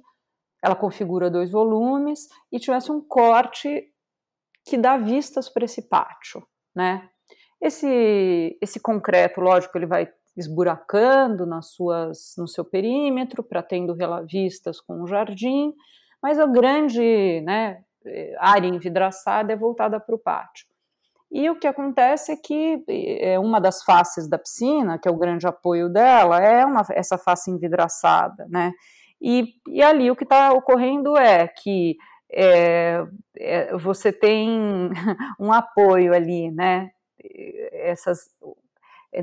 [0.64, 3.92] ela configura dois volumes e tivesse um corte
[4.64, 6.46] que dá vistas para esse pátio,
[6.76, 7.10] né?
[7.60, 13.96] Esse, esse concreto, lógico, ele vai esburacando nas suas, no seu perímetro para tendo
[14.26, 15.74] vistas com o jardim,
[16.22, 17.84] mas a grande né,
[18.40, 20.68] área envidraçada é voltada para o pátio.
[21.32, 25.18] E o que acontece é que é uma das faces da piscina, que é o
[25.18, 28.74] grande apoio dela, é uma, essa face envidraçada, né?
[29.22, 31.96] E, e ali o que está ocorrendo é que
[32.30, 33.04] é,
[33.38, 34.90] é, você tem
[35.40, 36.90] um apoio ali, né?
[37.72, 38.20] Essas,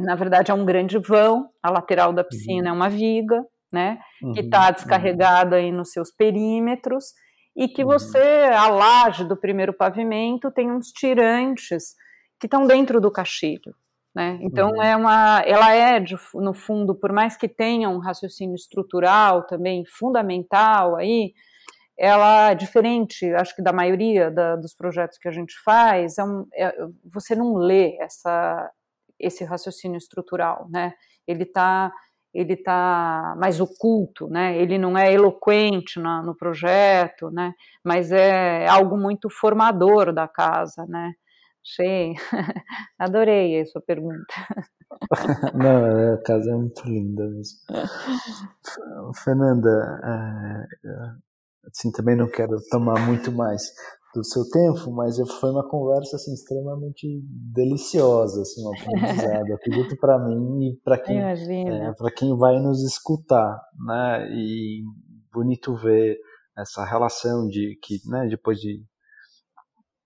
[0.00, 2.74] na verdade, é um grande vão, a lateral da piscina uhum.
[2.74, 3.98] é uma viga, né?
[4.22, 4.32] Uhum.
[4.32, 7.12] Que está descarregada aí nos seus perímetros
[7.58, 7.90] e que uhum.
[7.90, 11.96] você, a laje do primeiro pavimento, tem uns tirantes
[12.38, 13.74] que estão dentro do caixilho.
[14.14, 14.38] Né?
[14.40, 14.82] Então uhum.
[14.82, 19.84] é uma, ela é de, no fundo, por mais que tenha um raciocínio estrutural também
[19.84, 21.32] fundamental aí,
[21.98, 26.22] ela é diferente, acho que da maioria da, dos projetos que a gente faz, é
[26.22, 26.72] um, é,
[27.12, 28.70] você não lê essa,
[29.18, 30.94] esse raciocínio estrutural, né?
[31.26, 31.92] Ele está
[32.32, 34.56] ele tá mais oculto, né?
[34.56, 37.54] Ele não é eloquente na, no projeto, né?
[37.84, 41.12] Mas é algo muito formador da casa, né?
[41.64, 42.14] Achei,
[42.98, 44.34] adorei a sua pergunta.
[45.54, 47.58] não, a casa é muito linda mesmo.
[49.22, 49.68] Fernanda,
[50.04, 50.66] é,
[51.66, 53.62] assim também não quero tomar muito mais
[54.18, 57.22] do seu tempo, mas foi uma conversa assim extremamente
[57.54, 61.34] deliciosa, assim, um aprendizado, acredito para mim e para quem é,
[62.10, 64.28] quem vai nos escutar, né?
[64.32, 64.82] E
[65.32, 66.18] bonito ver
[66.56, 68.82] essa relação de que, né, depois de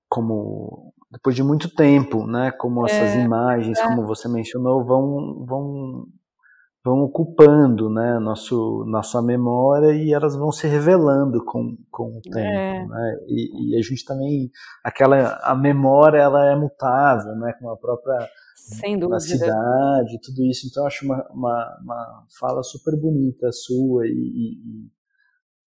[0.08, 3.82] como depois de muito tempo, né, como essas é, imagens, é.
[3.82, 6.06] como você mencionou, vão vão
[6.84, 12.38] vão ocupando né, nosso, nossa memória e elas vão se revelando com, com o tempo.
[12.38, 12.86] É.
[12.86, 13.18] Né?
[13.28, 14.50] E, e, a gente também,
[14.82, 19.20] aquela, a memória ela é mutável, né, com a própria Sem dúvida.
[19.20, 20.66] cidade, tudo isso.
[20.66, 24.90] Então, eu acho uma, uma, uma fala super bonita sua e, e,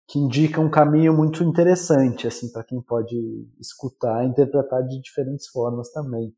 [0.07, 3.15] que indica um caminho muito interessante assim para quem pode
[3.59, 6.33] escutar e interpretar de diferentes formas também.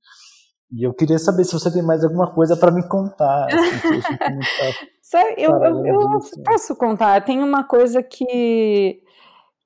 [0.71, 3.45] E eu queria saber se você tem mais alguma coisa para me contar.
[3.45, 3.99] Assim,
[5.11, 7.23] tá eu, eu, eu posso contar.
[7.23, 9.01] Tem uma coisa que,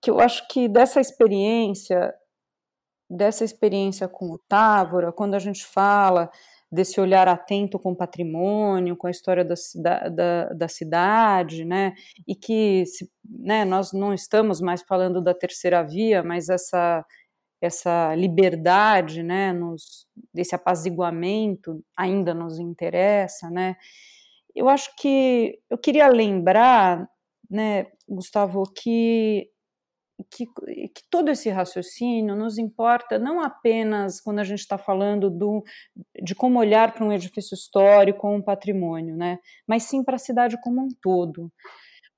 [0.01, 2.13] que eu acho que dessa experiência,
[3.09, 6.29] dessa experiência com o Távora, quando a gente fala
[6.71, 9.55] desse olhar atento com o patrimônio, com a história da,
[10.09, 11.93] da, da cidade, né?
[12.27, 17.03] E que se, né, nós não estamos mais falando da terceira via, mas essa
[17.61, 23.75] essa liberdade, né, nos, desse apaziguamento ainda nos interessa, né?
[24.55, 27.07] Eu acho que eu queria lembrar,
[27.49, 29.49] né, Gustavo, que
[30.29, 35.63] que, que, todo esse raciocínio nos importa não apenas quando a gente está falando do,
[36.21, 39.39] de como olhar para um edifício histórico ou um patrimônio, né?
[39.67, 41.51] mas sim para a cidade como um todo.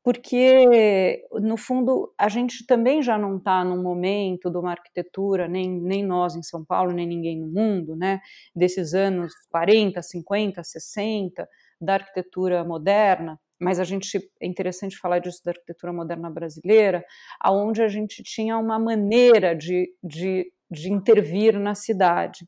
[0.04, 5.70] Porque, no fundo, a gente também já não está num momento de uma arquitetura, nem,
[5.70, 8.20] nem nós em São Paulo, nem ninguém no mundo, né?
[8.56, 11.48] desses anos 40, 50, 60,
[11.80, 17.06] da arquitetura moderna, mas a gente é interessante falar disso da arquitetura moderna brasileira,
[17.40, 22.48] aonde a gente tinha uma maneira de, de, de intervir na cidade.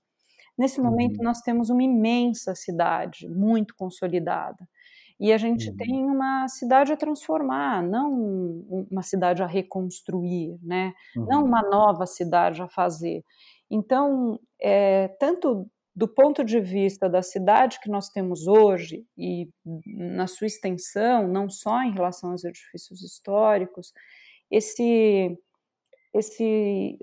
[0.57, 1.23] Nesse momento, uhum.
[1.23, 4.67] nós temos uma imensa cidade, muito consolidada.
[5.19, 5.75] E a gente uhum.
[5.77, 8.11] tem uma cidade a transformar, não
[8.91, 10.93] uma cidade a reconstruir, né?
[11.15, 11.25] Uhum.
[11.25, 13.23] não uma nova cidade a fazer.
[13.69, 19.47] Então, é, tanto do ponto de vista da cidade que nós temos hoje e
[19.85, 23.93] na sua extensão, não só em relação aos edifícios históricos,
[24.49, 25.37] esse
[26.13, 26.97] esse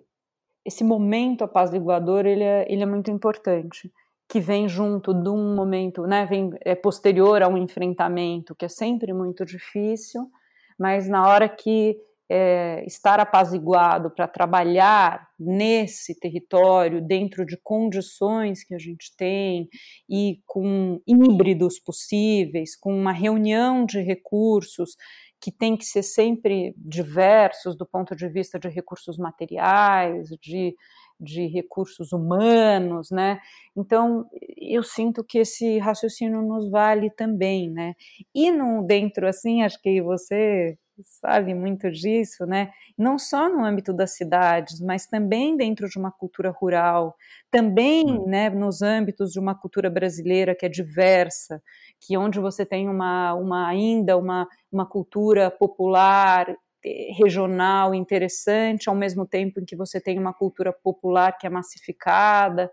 [0.65, 3.91] esse momento apaziguador ele é, ele é muito importante,
[4.31, 8.69] que vem junto de um momento, né, vem é posterior a um enfrentamento que é
[8.69, 10.31] sempre muito difícil,
[10.79, 11.97] mas na hora que
[12.31, 19.69] é, estar apaziguado para trabalhar nesse território, dentro de condições que a gente tem
[20.09, 24.95] e com híbridos possíveis, com uma reunião de recursos
[25.41, 30.77] que tem que ser sempre diversos do ponto de vista de recursos materiais, de,
[31.21, 33.41] de recursos humanos, né?
[33.77, 37.95] Então, eu sinto que esse raciocínio nos vale também, né?
[38.35, 42.71] E no, dentro, assim, acho que você sabe muito disso, né?
[42.97, 47.15] Não só no âmbito das cidades, mas também dentro de uma cultura rural,
[47.51, 48.27] também, hum.
[48.27, 51.63] né, nos âmbitos de uma cultura brasileira que é diversa,
[52.01, 56.55] que onde você tem uma, uma ainda uma, uma cultura popular
[56.85, 62.71] regional interessante, ao mesmo tempo em que você tem uma cultura popular que é massificada.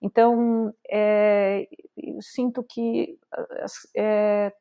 [0.00, 3.18] Então, é, eu sinto que
[3.96, 4.52] é,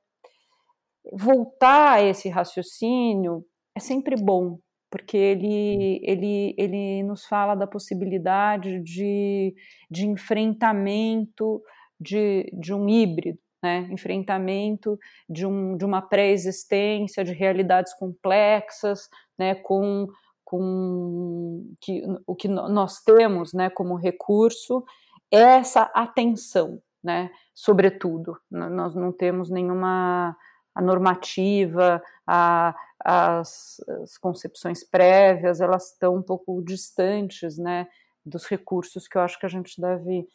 [1.14, 3.46] voltar a esse raciocínio
[3.76, 9.54] é sempre bom, porque ele, ele, ele nos fala da possibilidade de,
[9.90, 11.62] de enfrentamento
[12.00, 13.88] de, de um híbrido, né?
[13.92, 15.00] enfrentamento
[15.30, 19.56] de, um, de uma pré-existência, de realidades complexas, né?
[19.56, 20.08] com,
[20.44, 23.70] com que, o que nós temos né?
[23.70, 24.84] como recurso
[25.32, 27.30] essa atenção, né?
[27.54, 28.38] sobretudo.
[28.50, 30.36] Nós não temos nenhuma
[30.78, 37.88] a normativa, a, as, as, concepções prévias, elas estão um pouco distantes, né,
[38.24, 40.28] dos recursos que eu acho que a gente deve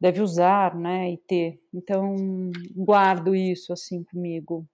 [0.00, 1.58] deve usar, né, e ter.
[1.72, 2.14] Então
[2.74, 4.66] guardo isso assim comigo.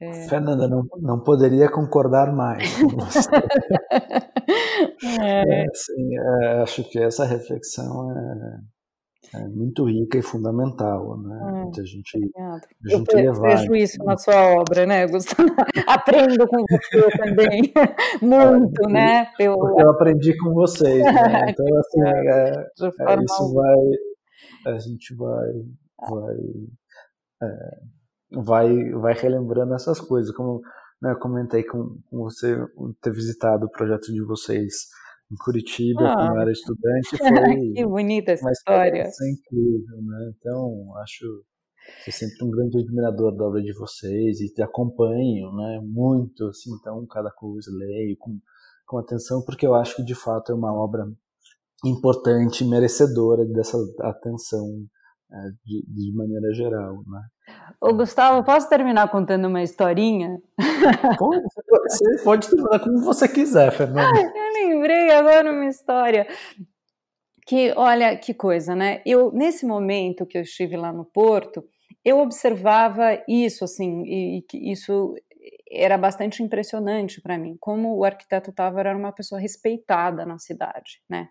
[0.00, 0.28] É...
[0.28, 3.30] Fernanda, não, não poderia concordar mais com você.
[5.20, 5.62] é.
[5.62, 6.18] É, assim,
[6.62, 8.58] acho que essa reflexão é,
[9.34, 11.38] é muito rica e fundamental, né?
[11.40, 13.56] Hum, a gente, a gente eu levar.
[13.56, 15.48] vejo isso na sua obra, né, Gustavo?
[15.86, 17.72] Aprendo com você também,
[18.20, 19.26] muito, é, né?
[19.38, 19.54] Eu...
[19.78, 21.46] eu aprendi com vocês, né?
[21.48, 23.76] Então, assim, é, é, isso vai,
[24.66, 25.52] a gente vai,
[26.10, 26.36] vai,
[27.42, 27.80] é,
[28.42, 30.60] vai, vai relembrando essas coisas, como
[31.00, 32.56] né, eu comentei com, com você,
[33.00, 34.72] ter visitado o projeto de vocês
[35.30, 36.14] em Curitiba, ah.
[36.14, 37.08] quando eu era estudante.
[37.18, 39.02] Foi que bonita essa história.
[39.02, 40.32] incrível, né?
[40.36, 41.44] Então, acho
[42.04, 45.80] sou sempre um grande admirador da obra de vocês e te acompanho, né?
[45.82, 48.38] Muito, assim, então, cada coisa leio com,
[48.86, 51.04] com atenção, porque eu acho que de fato é uma obra
[51.84, 54.66] importante, merecedora dessa atenção
[55.32, 57.22] é, de, de maneira geral, né?
[57.80, 60.40] Ô, Gustavo, posso terminar contando uma historinha?
[61.18, 64.12] Pode, você pode terminar como você quiser, Fernanda.
[64.20, 66.26] Eu lembrei agora uma história
[67.46, 69.02] que, olha, que coisa, né?
[69.04, 71.64] Eu, nesse momento que eu estive lá no Porto,
[72.04, 75.14] eu observava isso, assim, e, e isso
[75.70, 81.00] era bastante impressionante para mim, como o arquiteto Távora era uma pessoa respeitada na cidade,
[81.08, 81.28] né?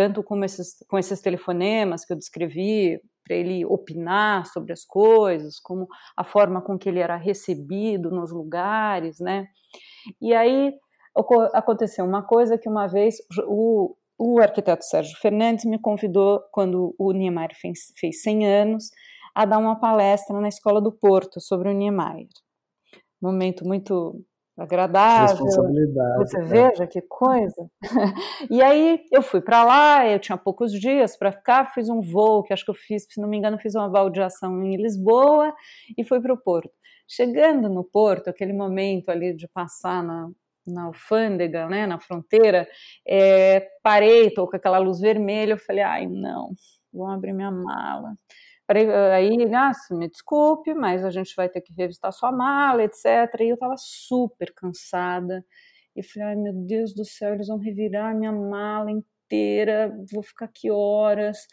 [0.00, 5.60] Tanto com esses, com esses telefonemas que eu descrevi, para ele opinar sobre as coisas,
[5.60, 5.86] como
[6.16, 9.46] a forma com que ele era recebido nos lugares, né?
[10.18, 10.72] E aí
[11.52, 17.12] aconteceu uma coisa que uma vez o, o arquiteto Sérgio Fernandes me convidou, quando o
[17.12, 18.84] Niemeyer fez, fez 100 anos,
[19.34, 22.26] a dar uma palestra na Escola do Porto sobre o Niemeyer.
[23.20, 24.24] Momento muito
[24.62, 25.46] agradável.
[26.18, 26.42] Você é.
[26.42, 27.70] veja que coisa.
[28.50, 32.42] e aí eu fui para lá, eu tinha poucos dias para ficar, fiz um voo,
[32.42, 35.54] que acho que eu fiz, se não me engano, fiz uma baldeação em Lisboa
[35.96, 36.70] e fui para o Porto.
[37.08, 40.30] Chegando no Porto, aquele momento ali de passar na,
[40.66, 42.68] na alfândega, né, na fronteira,
[43.08, 46.50] é, parei, estou com aquela luz vermelha, eu falei, ai não,
[46.92, 48.14] vou abrir minha mala.
[49.14, 53.06] Aí, ah, me desculpe, mas a gente vai ter que revistar sua mala, etc.
[53.40, 55.44] E eu estava super cansada.
[55.96, 60.46] E falei, ai meu Deus do céu, eles vão revirar minha mala inteira, vou ficar
[60.46, 61.46] aqui horas.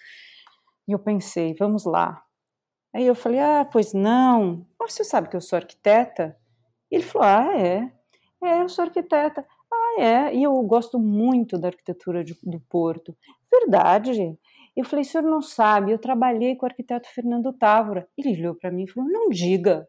[0.88, 2.24] E eu pensei, vamos lá.
[2.94, 4.66] Aí eu falei, ah, pois não.
[4.80, 6.38] Você sabe que eu sou arquiteta?
[6.90, 7.92] E ele falou, ah, é?
[8.44, 9.46] É, eu sou arquiteta.
[9.72, 10.36] Ah, é?
[10.36, 13.16] E eu gosto muito da arquitetura de, do Porto.
[13.52, 14.38] Verdade.
[14.78, 18.08] Eu falei, o senhor não sabe, eu trabalhei com o arquiteto Fernando Távora.
[18.16, 19.88] Ele olhou para mim e falou, não diga.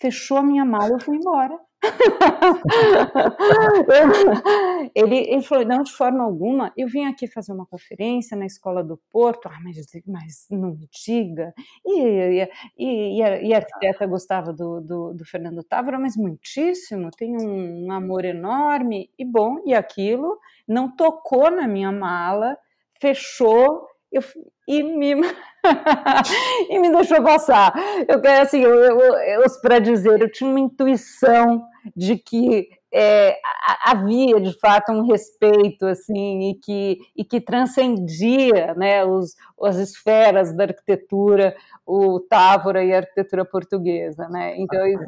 [0.00, 1.54] Fechou a minha mala, eu fui embora.
[4.94, 8.84] ele, ele falou: não, de forma alguma, eu vim aqui fazer uma conferência na escola
[8.84, 9.76] do Porto, ah, mas,
[10.06, 11.52] mas não me diga.
[11.84, 12.46] E,
[12.78, 17.36] e, e, a, e a arquiteta gostava do, do, do, Fernando Távora, mas muitíssimo, tem
[17.36, 22.56] um, um amor enorme, e bom, e aquilo não tocou na minha mala,
[23.00, 24.22] fechou eu,
[24.68, 25.14] e, me,
[26.70, 27.72] e me deixou passar.
[28.06, 31.64] Eu quero assim, eu, eu, eu para dizer, eu tinha uma intuição
[31.96, 33.38] de que é,
[33.86, 40.54] havia de fato um respeito assim e que, e que transcendia né, os, as esferas
[40.54, 41.56] da arquitetura,
[41.86, 44.54] o Távora e a arquitetura portuguesa, né?
[44.58, 45.04] Então isso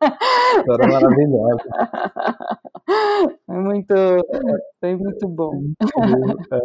[0.72, 1.58] era maravilhoso.
[3.46, 3.94] Foi muito,
[4.78, 5.62] foi muito bom.
[6.52, 6.60] É.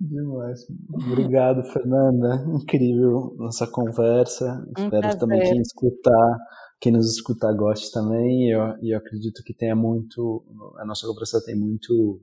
[0.00, 0.60] Demais.
[0.92, 2.44] Obrigado, Fernanda.
[2.54, 4.64] Incrível nossa conversa.
[4.68, 5.18] Um Espero prazer.
[5.18, 6.38] também quem escutar,
[6.80, 8.46] quem nos escutar goste também.
[8.46, 10.44] E eu, eu acredito que tenha muito,
[10.78, 12.20] a nossa conversa tem muito,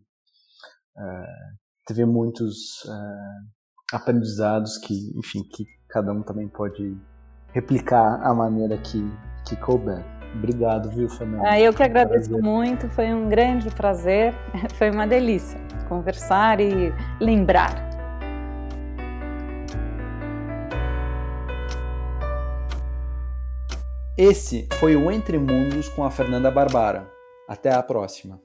[0.98, 6.98] uh, teve muitos uh, aprendizados que, enfim, que cada um também pode
[7.54, 9.00] replicar a maneira que,
[9.48, 10.15] que couber.
[10.38, 11.44] Obrigado, viu, Fernanda?
[11.48, 12.44] Ah, eu que agradeço prazer.
[12.44, 14.34] muito, foi um grande prazer,
[14.78, 17.74] foi uma delícia conversar e lembrar.
[24.18, 27.12] Esse foi o Entre Mundos com a Fernanda Barbara.
[27.48, 28.45] Até a próxima.